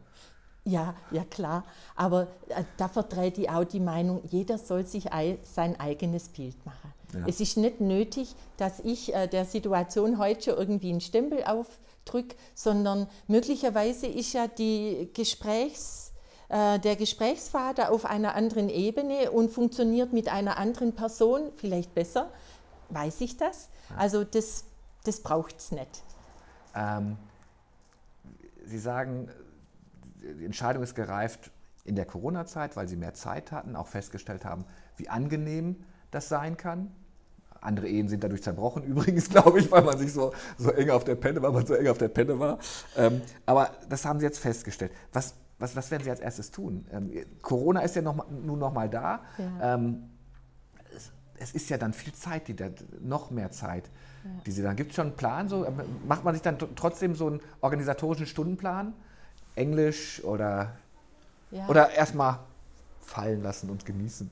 Ja, 0.64 0.94
ja 1.11 1.24
klar. 1.24 1.64
Aber 1.96 2.29
äh, 2.48 2.64
da 2.76 2.88
vertrete 2.88 3.42
ich 3.42 3.50
auch 3.50 3.64
die 3.64 3.81
Meinung, 3.81 4.22
jeder 4.31 4.59
soll 4.59 4.87
sich 4.87 5.07
sein 5.42 5.81
eigenes 5.81 6.29
Bild 6.29 6.64
machen. 6.66 6.92
Ja. 7.14 7.24
Es 7.26 7.40
ist 7.40 7.57
nicht 7.57 7.81
nötig, 7.81 8.35
dass 8.57 8.81
ich 8.81 9.14
äh, 9.14 9.26
der 9.26 9.44
Situation 9.44 10.18
heute 10.18 10.42
schon 10.42 10.59
irgendwie 10.59 10.90
einen 10.90 11.00
Stempel 11.00 11.42
aufdrücke, 11.44 12.37
sondern 12.55 13.09
möglicherweise 13.26 14.07
ist 14.07 14.33
ja 14.33 14.46
die 14.46 15.11
Gesprächs, 15.14 16.10
der 16.50 16.96
Gesprächsvater 16.96 17.92
auf 17.92 18.04
einer 18.04 18.34
anderen 18.34 18.68
Ebene 18.68 19.30
und 19.30 19.52
funktioniert 19.52 20.12
mit 20.12 20.28
einer 20.28 20.56
anderen 20.56 20.94
Person 20.96 21.52
vielleicht 21.54 21.94
besser. 21.94 22.28
Weiß 22.88 23.20
ich 23.20 23.36
das? 23.36 23.68
Also 23.96 24.24
das, 24.24 24.64
das 25.04 25.20
braucht 25.20 25.58
es 25.58 25.70
nicht. 25.70 26.02
Ähm, 26.74 27.16
Sie 28.64 28.78
sagen, 28.78 29.28
die 30.22 30.44
Entscheidung 30.44 30.82
ist 30.82 30.94
gereift 30.94 31.50
in 31.84 31.96
der 31.96 32.04
Corona-Zeit, 32.04 32.76
weil 32.76 32.88
Sie 32.88 32.96
mehr 32.96 33.14
Zeit 33.14 33.52
hatten, 33.52 33.74
auch 33.74 33.86
festgestellt 33.86 34.44
haben, 34.44 34.64
wie 34.96 35.08
angenehm 35.08 35.76
das 36.10 36.28
sein 36.28 36.56
kann. 36.56 36.92
Andere 37.60 37.88
Ehen 37.88 38.08
sind 38.08 38.24
dadurch 38.24 38.42
zerbrochen, 38.42 38.82
übrigens, 38.86 39.28
glaube 39.28 39.60
ich, 39.60 39.70
weil 39.70 39.82
man 39.82 39.98
sich 39.98 40.12
so, 40.12 40.32
so 40.58 40.70
eng 40.70 40.90
auf 40.90 41.04
der 41.04 41.14
Penne, 41.14 41.42
weil 41.42 41.52
man 41.52 41.66
so 41.66 41.74
eng 41.74 41.88
auf 41.88 41.98
der 41.98 42.08
Penne 42.08 42.38
war. 42.38 42.58
Ähm, 42.96 43.20
aber 43.46 43.70
das 43.88 44.04
haben 44.04 44.18
Sie 44.18 44.26
jetzt 44.26 44.38
festgestellt. 44.38 44.92
Was, 45.12 45.34
was, 45.61 45.77
was 45.77 45.90
werden 45.90 46.03
Sie 46.03 46.11
als 46.11 46.20
erstes 46.20 46.51
tun? 46.51 46.87
Ähm, 46.90 47.12
Corona 47.42 47.81
ist 47.81 47.94
ja 47.94 48.03
noch, 48.03 48.29
nun 48.31 48.59
noch 48.59 48.73
mal 48.73 48.88
da. 48.88 49.20
Ja. 49.38 49.75
Ähm, 49.75 50.11
es, 50.96 51.12
es, 51.38 51.53
ist 51.53 51.70
ja 51.70 51.79
dann 51.79 51.92
viel 51.92 52.12
Zeit, 52.12 52.49
die 52.49 52.57
da, 52.57 52.70
noch 53.01 53.31
mehr 53.31 53.51
Zeit, 53.51 53.90
ja. 54.25 54.31
die 54.46 54.51
Sie 54.51 54.62
dann. 54.62 54.75
Gibt 54.75 54.90
es 54.90 54.96
schon 54.96 55.09
einen 55.09 55.16
Plan? 55.16 55.49
So, 55.49 55.66
ähm, 55.66 55.81
macht 56.09 56.25
man 56.25 56.35
sich 56.35 56.42
dann 56.42 56.59
trotzdem 56.75 57.14
so 57.14 57.27
einen 57.27 57.40
organisatorischen 57.61 58.27
Stundenplan? 58.27 58.94
Englisch 59.55 60.25
oder, 60.25 60.73
ja. 61.51 61.68
oder 61.68 61.90
erstmal 61.90 62.38
fallen 63.01 63.42
lassen 63.42 63.68
und 63.68 63.85
genießen? 63.85 64.31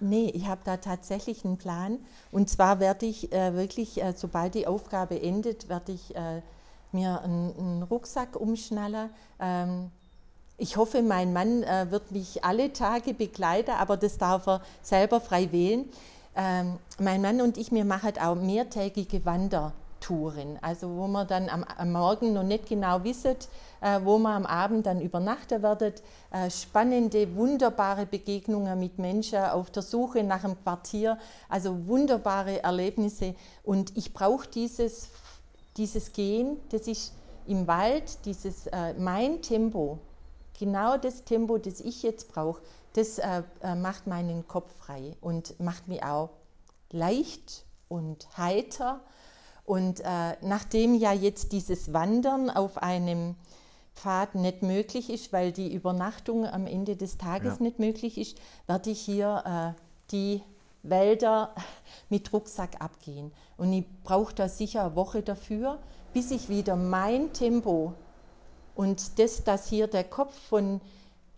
Nee, 0.00 0.30
ich 0.34 0.46
habe 0.46 0.60
da 0.64 0.76
tatsächlich 0.76 1.44
einen 1.44 1.56
Plan. 1.56 1.98
Und 2.30 2.48
zwar 2.48 2.78
werde 2.80 3.06
ich 3.06 3.32
äh, 3.32 3.54
wirklich, 3.54 4.00
äh, 4.02 4.12
sobald 4.14 4.54
die 4.54 4.66
Aufgabe 4.66 5.20
endet, 5.20 5.68
werde 5.68 5.92
ich 5.92 6.14
äh, 6.14 6.42
mir 6.92 7.22
einen, 7.22 7.56
einen, 7.56 7.82
Rucksack 7.82 8.36
umschnallen. 8.36 9.10
Ähm, 9.40 9.90
ich 10.58 10.76
hoffe, 10.76 11.02
mein 11.02 11.32
Mann 11.32 11.62
äh, 11.62 11.86
wird 11.90 12.10
mich 12.10 12.44
alle 12.44 12.72
Tage 12.72 13.14
begleiten, 13.14 13.70
aber 13.70 13.96
das 13.96 14.18
darf 14.18 14.46
er 14.48 14.60
selber 14.82 15.20
frei 15.20 15.52
wählen. 15.52 15.88
Ähm, 16.34 16.78
mein 16.98 17.22
Mann 17.22 17.40
und 17.40 17.56
ich, 17.56 17.70
wir 17.70 17.84
machen 17.84 18.12
auch 18.20 18.34
mehrtägige 18.34 19.24
Wandertouren, 19.24 20.58
also 20.60 20.96
wo 20.96 21.06
man 21.06 21.28
dann 21.28 21.48
am, 21.48 21.64
am 21.64 21.92
Morgen 21.92 22.32
noch 22.32 22.42
nicht 22.42 22.66
genau 22.68 23.04
wissen, 23.04 23.36
äh, 23.80 24.00
wo 24.02 24.18
man 24.18 24.44
am 24.44 24.46
Abend 24.46 24.86
dann 24.86 25.00
übernachten 25.00 25.62
werdet. 25.62 26.02
Äh, 26.32 26.50
spannende, 26.50 27.36
wunderbare 27.36 28.06
Begegnungen 28.06 28.80
mit 28.80 28.98
Menschen 28.98 29.38
auf 29.38 29.70
der 29.70 29.82
Suche 29.82 30.24
nach 30.24 30.42
einem 30.42 30.60
Quartier, 30.64 31.18
also 31.48 31.86
wunderbare 31.86 32.64
Erlebnisse. 32.64 33.36
Und 33.62 33.96
ich 33.96 34.12
brauche 34.12 34.48
dieses, 34.48 35.10
dieses 35.76 36.12
Gehen, 36.12 36.56
das 36.70 36.88
ist 36.88 37.12
im 37.46 37.68
Wald, 37.68 38.24
dieses 38.24 38.66
äh, 38.66 38.94
mein 38.98 39.40
Tempo, 39.40 40.00
genau 40.58 40.96
das 40.96 41.24
Tempo, 41.24 41.58
das 41.58 41.80
ich 41.80 42.02
jetzt 42.02 42.28
brauche, 42.28 42.60
das 42.94 43.18
äh, 43.18 43.42
äh, 43.62 43.74
macht 43.74 44.06
meinen 44.06 44.46
Kopf 44.48 44.72
frei 44.76 45.16
und 45.20 45.58
macht 45.60 45.88
mich 45.88 46.02
auch 46.02 46.30
leicht 46.90 47.64
und 47.88 48.28
heiter. 48.36 49.00
Und 49.64 50.00
äh, 50.00 50.36
nachdem 50.40 50.94
ja 50.94 51.12
jetzt 51.12 51.52
dieses 51.52 51.92
Wandern 51.92 52.50
auf 52.50 52.78
einem 52.78 53.36
Pfad 53.94 54.34
nicht 54.34 54.62
möglich 54.62 55.10
ist, 55.10 55.32
weil 55.32 55.52
die 55.52 55.72
Übernachtung 55.72 56.46
am 56.46 56.66
Ende 56.66 56.96
des 56.96 57.18
Tages 57.18 57.58
ja. 57.58 57.64
nicht 57.64 57.78
möglich 57.78 58.16
ist, 58.16 58.38
werde 58.66 58.90
ich 58.90 59.00
hier 59.00 59.74
äh, 59.76 59.80
die 60.10 60.42
Wälder 60.82 61.54
mit 62.08 62.32
Rucksack 62.32 62.80
abgehen. 62.80 63.32
Und 63.56 63.72
ich 63.72 63.84
brauche 64.04 64.34
da 64.34 64.48
sicher 64.48 64.86
eine 64.86 64.96
Woche 64.96 65.22
dafür, 65.22 65.78
bis 66.14 66.30
ich 66.30 66.48
wieder 66.48 66.76
mein 66.76 67.32
Tempo 67.32 67.92
und 68.78 69.18
das, 69.18 69.42
dass 69.42 69.66
hier 69.66 69.88
der 69.88 70.04
Kopf 70.04 70.38
von, 70.38 70.80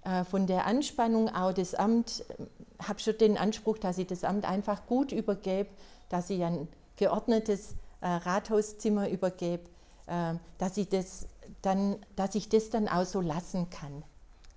äh, 0.04 0.24
von 0.24 0.46
der 0.46 0.66
Anspannung 0.66 1.30
auch 1.30 1.54
das 1.54 1.74
Amt, 1.74 2.22
äh, 2.28 2.84
habe 2.84 3.00
schon 3.00 3.16
den 3.16 3.38
Anspruch, 3.38 3.78
dass 3.78 3.96
ich 3.96 4.06
das 4.06 4.24
Amt 4.24 4.44
einfach 4.44 4.84
gut 4.86 5.10
übergebe, 5.10 5.70
dass 6.10 6.28
ich 6.28 6.44
ein 6.44 6.68
geordnetes 6.96 7.76
äh, 8.02 8.08
Rathauszimmer 8.08 9.08
übergebe, 9.08 9.62
äh, 10.06 10.34
dass 10.58 10.76
ich 10.76 10.90
das 10.90 11.28
dann, 11.62 11.96
dass 12.14 12.34
ich 12.34 12.50
das 12.50 12.68
dann 12.68 12.88
auch 12.88 13.06
so 13.06 13.22
lassen 13.22 13.70
kann. 13.70 14.02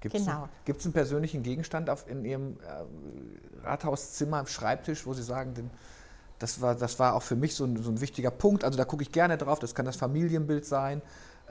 Gibt 0.02 0.16
es 0.16 0.26
genau. 0.26 0.50
einen, 0.66 0.78
einen 0.78 0.94
persönlichen 0.94 1.42
Gegenstand 1.42 1.90
auf, 1.90 2.06
in 2.10 2.26
Ihrem 2.26 2.58
äh, 2.60 3.66
Rathauszimmer, 3.66 4.46
Schreibtisch, 4.46 5.06
wo 5.06 5.14
Sie 5.14 5.24
sagen, 5.24 5.54
den, 5.54 5.70
das, 6.38 6.60
war, 6.60 6.76
das 6.76 7.00
war 7.00 7.16
auch 7.16 7.24
für 7.24 7.38
mich 7.38 7.56
so 7.56 7.64
ein, 7.64 7.82
so 7.82 7.90
ein 7.90 8.02
wichtiger 8.02 8.32
Punkt. 8.32 8.66
Also 8.66 8.78
da 8.78 8.84
gucke 8.84 9.04
ich 9.04 9.14
gerne 9.14 9.38
drauf. 9.38 9.60
Das 9.60 9.74
kann 9.74 9.86
das 9.86 9.96
Familienbild 9.96 10.66
sein 10.66 11.02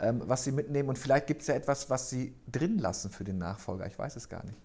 ähm, 0.03 0.23
was 0.27 0.45
Sie 0.45 0.53
mitnehmen. 0.53 0.89
Und 0.89 0.99
vielleicht 0.99 1.27
gibt 1.27 1.43
es 1.43 1.49
ja 1.49 1.55
etwas, 1.55 1.89
was 1.89 2.11
Sie 2.11 2.35
drin 2.51 2.79
lassen 2.79 3.11
für 3.11 3.25
den 3.25 3.39
Nachfolger. 3.39 3.87
Ich 3.87 3.99
weiß 3.99 4.17
es 4.17 4.29
gar 4.29 4.45
nicht. 4.45 4.59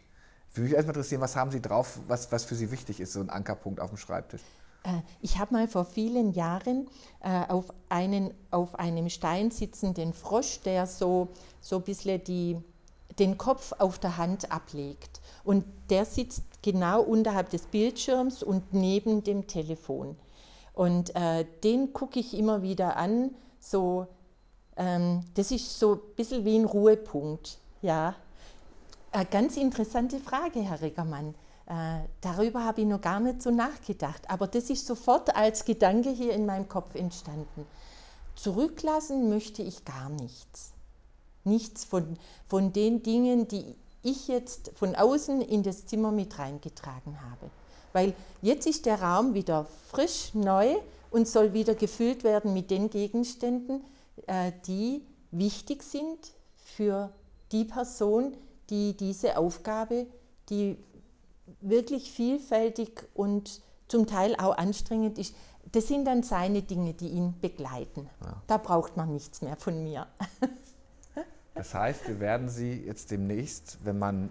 Würde 0.53 0.63
mich 0.63 0.73
erstmal 0.73 0.95
interessieren, 0.95 1.21
was 1.21 1.35
haben 1.35 1.51
Sie 1.51 1.61
drauf, 1.61 1.99
was, 2.07 2.31
was 2.31 2.43
für 2.43 2.55
Sie 2.55 2.71
wichtig 2.71 2.99
ist, 2.99 3.13
so 3.13 3.19
ein 3.19 3.29
Ankerpunkt 3.29 3.79
auf 3.79 3.89
dem 3.89 3.97
Schreibtisch? 3.97 4.41
Äh, 4.83 5.01
ich 5.21 5.37
habe 5.37 5.53
mal 5.53 5.67
vor 5.67 5.85
vielen 5.85 6.31
Jahren 6.31 6.87
äh, 7.21 7.45
auf, 7.47 7.73
einen, 7.89 8.33
auf 8.51 8.79
einem 8.79 9.09
Stein 9.09 9.51
sitzenden 9.51 10.13
Frosch, 10.13 10.61
der 10.61 10.87
so, 10.87 11.29
so 11.61 11.77
ein 11.77 11.83
bisschen 11.83 12.23
die, 12.23 12.57
den 13.19 13.37
Kopf 13.37 13.73
auf 13.77 13.99
der 13.99 14.17
Hand 14.17 14.51
ablegt. 14.51 15.21
Und 15.43 15.65
der 15.89 16.05
sitzt 16.05 16.43
genau 16.61 17.01
unterhalb 17.01 17.49
des 17.51 17.63
Bildschirms 17.67 18.41
und 18.41 18.73
neben 18.73 19.23
dem 19.23 19.47
Telefon. 19.47 20.15
Und 20.73 21.15
äh, 21.15 21.45
den 21.63 21.93
gucke 21.93 22.19
ich 22.19 22.37
immer 22.37 22.61
wieder 22.61 22.97
an, 22.97 23.31
so 23.59 24.07
ähm, 24.77 25.23
das 25.33 25.51
ist 25.51 25.79
so 25.79 25.93
ein 25.93 25.99
bisschen 26.15 26.45
wie 26.45 26.57
ein 26.57 26.65
Ruhepunkt. 26.65 27.57
Ja. 27.81 28.15
Eine 29.11 29.25
ganz 29.25 29.57
interessante 29.57 30.19
Frage, 30.19 30.61
Herr 30.61 30.81
Reggermann. 30.81 31.33
Äh, 31.65 32.07
darüber 32.21 32.63
habe 32.63 32.81
ich 32.81 32.87
noch 32.87 33.01
gar 33.01 33.19
nicht 33.19 33.41
so 33.41 33.51
nachgedacht, 33.51 34.29
aber 34.29 34.47
das 34.47 34.69
ist 34.69 34.85
sofort 34.85 35.35
als 35.35 35.65
Gedanke 35.65 36.09
hier 36.09 36.33
in 36.33 36.45
meinem 36.45 36.69
Kopf 36.69 36.95
entstanden. 36.95 37.65
Zurücklassen 38.35 39.29
möchte 39.29 39.63
ich 39.63 39.83
gar 39.83 40.09
nichts. 40.09 40.71
Nichts 41.43 41.83
von, 41.83 42.17
von 42.47 42.71
den 42.71 43.03
Dingen, 43.03 43.47
die 43.47 43.75
ich 44.03 44.27
jetzt 44.27 44.71
von 44.75 44.95
außen 44.95 45.41
in 45.41 45.63
das 45.63 45.85
Zimmer 45.87 46.11
mit 46.11 46.37
reingetragen 46.37 47.17
habe. 47.29 47.49
Weil 47.93 48.13
jetzt 48.41 48.67
ist 48.67 48.85
der 48.85 49.01
Raum 49.01 49.33
wieder 49.33 49.65
frisch, 49.89 50.31
neu 50.33 50.75
und 51.09 51.27
soll 51.27 51.53
wieder 51.53 51.73
gefüllt 51.73 52.23
werden 52.23 52.53
mit 52.53 52.69
den 52.69 52.89
Gegenständen, 52.89 53.81
die 54.67 55.05
wichtig 55.31 55.83
sind 55.83 56.33
für 56.55 57.11
die 57.51 57.65
Person, 57.65 58.35
die 58.69 58.95
diese 58.95 59.37
Aufgabe, 59.37 60.07
die 60.49 60.77
wirklich 61.61 62.11
vielfältig 62.11 63.03
und 63.13 63.61
zum 63.87 64.05
Teil 64.05 64.35
auch 64.35 64.57
anstrengend 64.57 65.17
ist, 65.17 65.35
das 65.71 65.87
sind 65.87 66.05
dann 66.05 66.23
seine 66.23 66.61
Dinge, 66.61 66.93
die 66.93 67.09
ihn 67.09 67.35
begleiten. 67.39 68.09
Ja. 68.21 68.41
Da 68.47 68.57
braucht 68.57 68.97
man 68.97 69.13
nichts 69.13 69.41
mehr 69.41 69.55
von 69.55 69.83
mir. 69.83 70.07
Das 71.57 71.73
heißt, 71.73 72.07
wir 72.07 72.19
werden 72.19 72.49
Sie 72.49 72.83
jetzt 72.85 73.09
demnächst, 73.09 73.79
wenn 73.83 73.97
man 73.97 74.29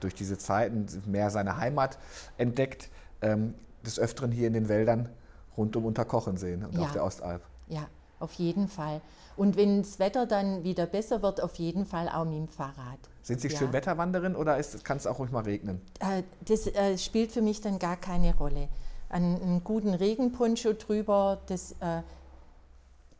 durch 0.00 0.14
diese 0.14 0.38
Zeiten 0.38 0.86
mehr 1.04 1.28
seine 1.28 1.58
Heimat 1.58 1.98
entdeckt, 2.38 2.88
ähm, 3.20 3.52
des 3.84 3.98
Öfteren 3.98 4.32
hier 4.32 4.46
in 4.46 4.54
den 4.54 4.70
Wäldern 4.70 5.10
rund 5.58 5.76
um 5.76 5.84
Unterkochen 5.84 6.38
sehen 6.38 6.64
und 6.64 6.74
ja. 6.74 6.84
auf 6.84 6.92
der 6.92 7.04
Ostalb. 7.04 7.42
ja, 7.68 7.86
auf 8.24 8.32
jeden 8.32 8.68
Fall. 8.68 9.00
Und 9.36 9.56
wenn 9.56 9.82
das 9.82 9.98
Wetter 9.98 10.26
dann 10.26 10.64
wieder 10.64 10.86
besser 10.86 11.22
wird, 11.22 11.40
auf 11.40 11.56
jeden 11.56 11.86
Fall 11.86 12.08
auch 12.08 12.24
mit 12.24 12.34
dem 12.34 12.48
Fahrrad. 12.48 12.98
Sind 13.22 13.40
Sie 13.40 13.48
Ja. 13.48 13.58
Schönwetterwanderin 13.58 14.34
oder 14.34 14.60
kann 14.82 14.96
es 14.96 15.06
auch 15.06 15.18
ruhig 15.18 15.30
mal 15.30 15.44
regnen? 15.44 15.80
Äh, 16.00 16.22
Das 16.44 16.66
äh, 16.66 16.98
spielt 16.98 17.32
für 17.32 17.42
mich 17.42 17.60
dann 17.60 17.78
gar 17.78 17.96
keine 17.96 18.34
Rolle. 18.36 18.68
Einen, 19.08 19.62
guten 19.62 19.94
Regenponcho 19.94 20.72
drüber, 20.72 21.40
das 21.46 21.72
äh, 21.80 22.02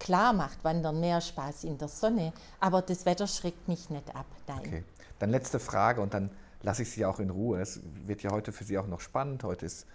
klar 0.01 0.33
macht 0.33 0.64
Wandern 0.64 0.99
mehr 0.99 1.21
Spaß 1.21 1.64
in 1.64 1.79
der 1.79 1.88
Sonne, 1.88 2.33
aber 2.59 2.83
das 2.83 3.07
Wetter 3.07 3.27
schreckt 3.27 3.69
mich 3.69 3.90
nicht 3.90 4.14
ab. 4.14 4.27
Nein. 4.49 4.59
Okay. 4.59 4.85
Dann 5.21 5.31
letzte 5.31 5.61
Frage 5.61 6.01
und 6.01 6.14
dann 6.14 6.31
lasse 6.62 6.83
ich 6.83 6.90
Sie 6.90 7.05
auch 7.07 7.21
in 7.21 7.31
Ruhe. 7.31 7.61
Es 7.61 7.81
wird 8.07 8.23
ja 8.23 8.31
heute 8.33 8.51
für 8.51 8.64
Sie 8.64 8.77
auch 8.79 8.87
noch 8.87 9.01
spannend. 9.01 9.45
Heute 9.45 9.67
ist 9.67 9.87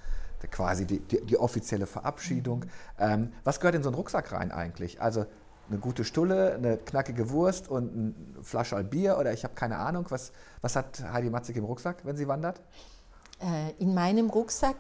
quasi 0.47 0.86
die, 0.86 0.99
die, 0.99 1.21
die 1.25 1.38
offizielle 1.38 1.86
Verabschiedung. 1.86 2.65
Ähm, 2.97 3.34
was 3.43 3.60
gehört 3.60 3.75
in 3.75 3.84
so 3.84 3.89
einen 3.89 3.95
Rucksack 3.95 4.32
rein 4.32 4.52
eigentlich? 4.52 5.02
Also 5.02 5.25
eine 5.69 5.80
gute 5.80 6.04
Stulle, 6.04 6.56
eine 6.56 6.78
knackige 6.78 7.30
Wurst 7.30 7.69
und 7.69 7.93
eine 7.93 8.43
Flasche 8.43 8.84
Bier 8.84 9.17
oder 9.17 9.34
ich 9.34 9.43
habe 9.43 9.54
keine 9.54 9.78
Ahnung. 9.78 10.06
Was, 10.10 10.32
was 10.62 10.75
hat 10.75 11.04
Heidi 11.12 11.30
Matzig 11.30 11.58
im 11.58 11.65
Rucksack, 11.65 12.06
wenn 12.06 12.17
sie 12.17 12.28
wandert? 12.28 12.62
Äh, 13.41 13.71
in 13.80 13.93
meinem 13.93 14.30
Rucksack 14.30 14.78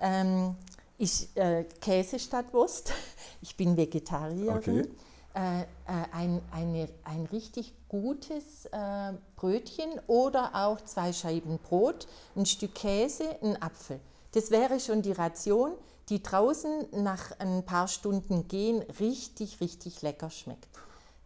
ähm, 0.00 0.56
ist 0.98 1.36
äh, 1.36 1.64
Käse 1.80 2.18
statt 2.18 2.46
Wurst. 2.52 2.92
Ich 3.42 3.56
bin 3.56 3.74
Vegetarierin. 3.74 4.54
Okay. 4.54 4.88
Äh, 5.32 5.62
äh, 5.62 5.64
ein, 6.12 6.42
eine, 6.52 6.88
ein 7.04 7.26
richtig 7.32 7.72
gutes 7.88 8.66
äh, 8.66 9.12
Brötchen 9.36 9.98
oder 10.08 10.50
auch 10.54 10.80
zwei 10.82 11.14
Scheiben 11.14 11.58
Brot, 11.58 12.06
ein 12.36 12.44
Stück 12.44 12.74
Käse, 12.74 13.24
ein 13.42 13.60
Apfel. 13.62 13.98
Das 14.32 14.50
wäre 14.50 14.80
schon 14.80 15.02
die 15.02 15.12
Ration, 15.12 15.72
die 16.08 16.22
draußen 16.22 16.86
nach 17.02 17.38
ein 17.38 17.64
paar 17.64 17.88
Stunden 17.88 18.48
gehen 18.48 18.82
richtig, 18.98 19.60
richtig 19.60 20.02
lecker 20.02 20.30
schmeckt. 20.30 20.68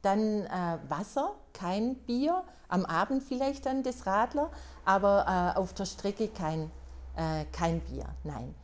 Dann 0.02 0.44
äh, 0.44 0.78
Wasser, 0.88 1.34
kein 1.52 1.94
Bier, 1.94 2.44
am 2.68 2.84
Abend 2.84 3.22
vielleicht 3.22 3.66
dann 3.66 3.82
das 3.82 4.06
Radler, 4.06 4.50
aber 4.84 5.54
äh, 5.56 5.58
auf 5.58 5.72
der 5.72 5.86
Strecke 5.86 6.28
kein, 6.28 6.70
äh, 7.16 7.44
kein 7.52 7.80
Bier, 7.80 8.04
nein. 8.24 8.54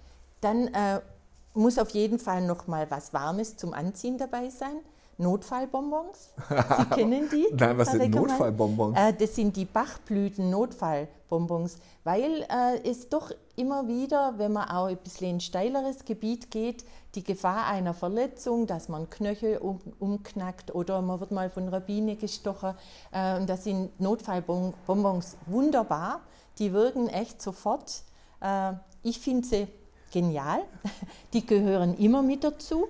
Dann 0.41 0.69
äh, 0.69 1.01
muss 1.55 1.79
auf 1.79 1.91
jeden 1.91 2.19
Fall 2.19 2.43
noch 2.43 2.67
mal 2.67 2.91
was 2.91 3.13
Warmes 3.13 3.57
zum 3.57 3.73
Anziehen 3.73 4.19
dabei 4.19 4.51
sein. 4.51 4.77
Notfallbonbons, 5.21 6.35
Sie 6.49 6.85
kennen 6.95 7.29
die? 7.31 7.47
Nein, 7.53 7.79
was 7.79 7.93
sind? 7.93 8.13
Notfallbonbons? 8.15 8.99
Äh, 8.99 9.13
das 9.13 9.37
sind 9.37 9.57
die 9.57 9.67
Bachblüten-Notfallbonbons, 9.67 11.77
weil 12.05 12.47
äh, 12.49 12.81
es 12.89 13.09
doch 13.09 13.31
immer 13.57 13.87
wieder, 13.87 14.35
wenn 14.39 14.53
man 14.53 14.71
auch 14.71 14.87
ein 14.87 14.97
bisschen 14.97 15.31
in 15.31 15.41
steileres 15.41 16.05
Gebiet 16.05 16.51
geht, 16.51 16.85
die 17.15 17.23
Gefahr 17.23 17.67
einer 17.67 17.95
Verletzung, 17.95 18.67
dass 18.67 18.89
man 18.89 19.09
Knöchel 19.11 19.59
um, 19.59 19.79
umknackt 19.99 20.75
oder 20.75 21.03
man 21.03 21.21
wird 21.21 21.33
mal 21.33 21.51
von 21.51 21.71
Biene 21.87 22.17
gestochen. 22.17 22.75
Äh, 23.13 23.39
und 23.39 23.49
das 23.49 23.65
sind 23.65 24.01
Notfallbonbons 24.01 25.37
wunderbar. 25.47 26.23
Die 26.59 26.73
wirken 26.73 27.09
echt 27.09 27.43
sofort. 27.43 28.03
Äh, 28.41 28.73
ich 29.03 29.19
finde 29.19 29.47
sie 29.47 29.69
genial. 30.11 30.63
Die 31.33 31.47
gehören 31.47 31.97
immer 31.97 32.23
mit 32.23 32.45
dazu. 32.45 32.89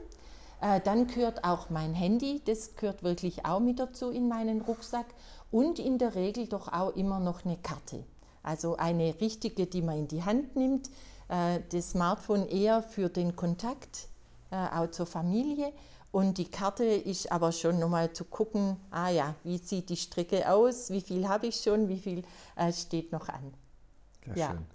Äh, 0.61 0.81
Dann 0.81 1.07
gehört 1.07 1.45
auch 1.45 1.71
mein 1.71 1.95
Handy, 1.95 2.43
das 2.45 2.77
gehört 2.77 3.03
wirklich 3.03 3.45
auch 3.47 3.61
mit 3.61 3.79
dazu 3.79 4.11
in 4.11 4.29
meinen 4.29 4.61
Rucksack 4.61 5.07
und 5.51 5.79
in 5.79 5.99
der 5.99 6.15
Regel 6.15 6.47
doch 6.47 6.69
auch 6.73 6.95
immer 6.97 7.19
noch 7.21 7.45
eine 7.45 7.57
Karte. 7.57 8.05
Also 8.43 8.77
eine 8.77 9.21
richtige, 9.21 9.67
die 9.67 9.83
man 9.83 9.99
in 9.99 10.09
die 10.09 10.23
Hand 10.25 10.57
nimmt, 10.57 10.91
äh, 11.29 11.61
das 11.71 11.91
Smartphone 11.91 12.47
eher 12.49 12.83
für 12.83 13.09
den 13.09 13.37
Kontakt, 13.37 14.09
äh, 14.51 14.57
auch 14.57 14.91
zur 14.91 15.07
Familie. 15.07 15.73
Und 16.13 16.39
die 16.39 16.51
Karte 16.51 16.85
ist 16.85 17.31
aber 17.31 17.53
schon 17.53 17.79
nochmal 17.79 18.13
zu 18.13 18.25
gucken, 18.25 18.77
ah 18.91 19.11
ja, 19.11 19.35
wie 19.45 19.59
sieht 19.59 19.91
die 19.91 19.97
Strecke 19.97 20.51
aus, 20.53 20.91
wie 20.91 21.01
viel 21.01 21.29
habe 21.29 21.47
ich 21.47 21.57
schon, 21.61 21.89
wie 21.89 21.99
viel 21.99 22.25
äh, 22.57 22.73
steht 22.73 23.13
noch 23.13 23.29
an. 23.29 23.55
Sehr 24.27 24.37
Ja. 24.37 24.49
schön. 24.49 24.67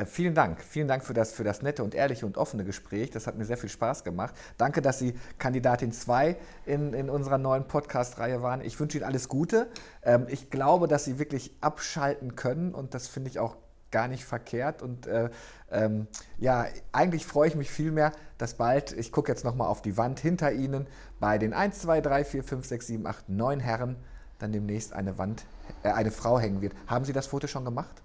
Äh, 0.00 0.06
vielen 0.06 0.34
Dank. 0.34 0.62
Vielen 0.62 0.88
Dank 0.88 1.04
für 1.04 1.14
das, 1.14 1.32
für 1.32 1.44
das 1.44 1.62
nette 1.62 1.84
und 1.84 1.94
ehrliche 1.94 2.24
und 2.26 2.38
offene 2.38 2.64
Gespräch. 2.64 3.10
Das 3.10 3.26
hat 3.26 3.36
mir 3.36 3.44
sehr 3.44 3.56
viel 3.56 3.68
Spaß 3.68 4.04
gemacht. 4.04 4.34
Danke, 4.56 4.80
dass 4.80 4.98
Sie 4.98 5.14
Kandidatin 5.38 5.92
2 5.92 6.36
in, 6.66 6.94
in 6.94 7.10
unserer 7.10 7.38
neuen 7.38 7.66
Podcast-Reihe 7.66 8.42
waren. 8.42 8.62
Ich 8.62 8.78
wünsche 8.80 8.98
Ihnen 8.98 9.06
alles 9.06 9.28
Gute. 9.28 9.68
Ähm, 10.02 10.26
ich 10.28 10.50
glaube, 10.50 10.88
dass 10.88 11.04
Sie 11.04 11.18
wirklich 11.18 11.54
abschalten 11.60 12.34
können 12.34 12.74
und 12.74 12.94
das 12.94 13.08
finde 13.08 13.30
ich 13.30 13.38
auch 13.38 13.56
gar 13.90 14.08
nicht 14.08 14.24
verkehrt. 14.24 14.82
Und 14.82 15.06
äh, 15.06 15.28
ähm, 15.70 16.06
ja, 16.38 16.66
eigentlich 16.92 17.26
freue 17.26 17.48
ich 17.48 17.56
mich 17.56 17.70
vielmehr, 17.70 18.12
dass 18.38 18.54
bald, 18.54 18.92
ich 18.92 19.12
gucke 19.12 19.30
jetzt 19.30 19.44
nochmal 19.44 19.68
auf 19.68 19.82
die 19.82 19.96
Wand 19.96 20.20
hinter 20.20 20.52
Ihnen, 20.52 20.86
bei 21.18 21.36
den 21.36 21.52
1, 21.52 21.80
2, 21.80 22.00
3, 22.00 22.24
4, 22.24 22.44
5, 22.44 22.66
6, 22.66 22.86
7, 22.86 23.06
8, 23.06 23.28
9 23.28 23.60
Herren 23.60 23.96
dann 24.38 24.52
demnächst 24.52 24.94
eine 24.94 25.18
Wand, 25.18 25.44
äh, 25.82 25.90
eine 25.90 26.10
Frau 26.10 26.38
hängen 26.38 26.62
wird. 26.62 26.72
Haben 26.86 27.04
Sie 27.04 27.12
das 27.12 27.26
Foto 27.26 27.46
schon 27.46 27.66
gemacht? 27.66 28.02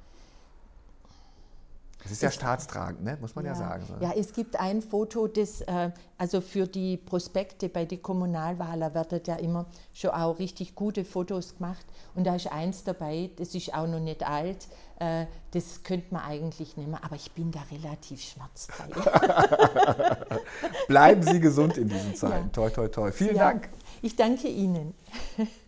Das 2.05 2.11
ist 2.11 2.21
ja 2.21 2.29
staatstragend, 2.29 3.03
ne? 3.03 3.17
muss 3.19 3.33
man 3.33 3.45
ja, 3.45 3.55
sagen. 3.55 3.83
so. 3.87 3.95
Ja, 3.99 4.13
es 4.15 4.31
gibt 4.31 4.59
ein 4.59 4.83
Foto, 4.83 5.25
das, 5.25 5.61
äh, 5.61 5.89
also 6.19 6.39
für 6.39 6.67
die 6.67 6.97
Prospekte 6.97 7.67
bei 7.67 7.85
den 7.85 7.99
Kommunalwahlen 7.99 8.93
werden 8.93 9.21
ja 9.25 9.37
immer 9.37 9.65
schon 9.91 10.11
auch 10.11 10.37
richtig 10.37 10.75
gute 10.75 11.03
Fotos 11.03 11.57
gemacht. 11.57 11.83
Und 12.13 12.27
da 12.27 12.35
ist 12.35 12.51
eins 12.51 12.83
dabei, 12.83 13.31
das 13.37 13.55
ist 13.55 13.73
auch 13.73 13.87
noch 13.87 13.99
nicht 13.99 14.21
alt, 14.21 14.67
äh, 14.99 15.25
das 15.49 15.81
könnte 15.81 16.13
man 16.13 16.21
eigentlich 16.21 16.77
nehmen, 16.77 16.95
aber 17.01 17.15
ich 17.15 17.31
bin 17.31 17.51
da 17.51 17.61
relativ 17.71 18.21
schmerzfrei. 18.21 18.85
Bleiben 20.87 21.23
Sie 21.23 21.39
gesund 21.39 21.75
in 21.79 21.89
diesen 21.89 22.13
Zeiten. 22.15 22.45
Ja. 22.45 22.51
Toi, 22.53 22.69
toi, 22.69 22.87
toi. 22.87 23.11
Vielen 23.11 23.35
Ja, 23.35 23.45
Dank. 23.49 23.69
Ich 24.03 24.15
danke 24.15 24.47
Ihnen. 24.47 24.93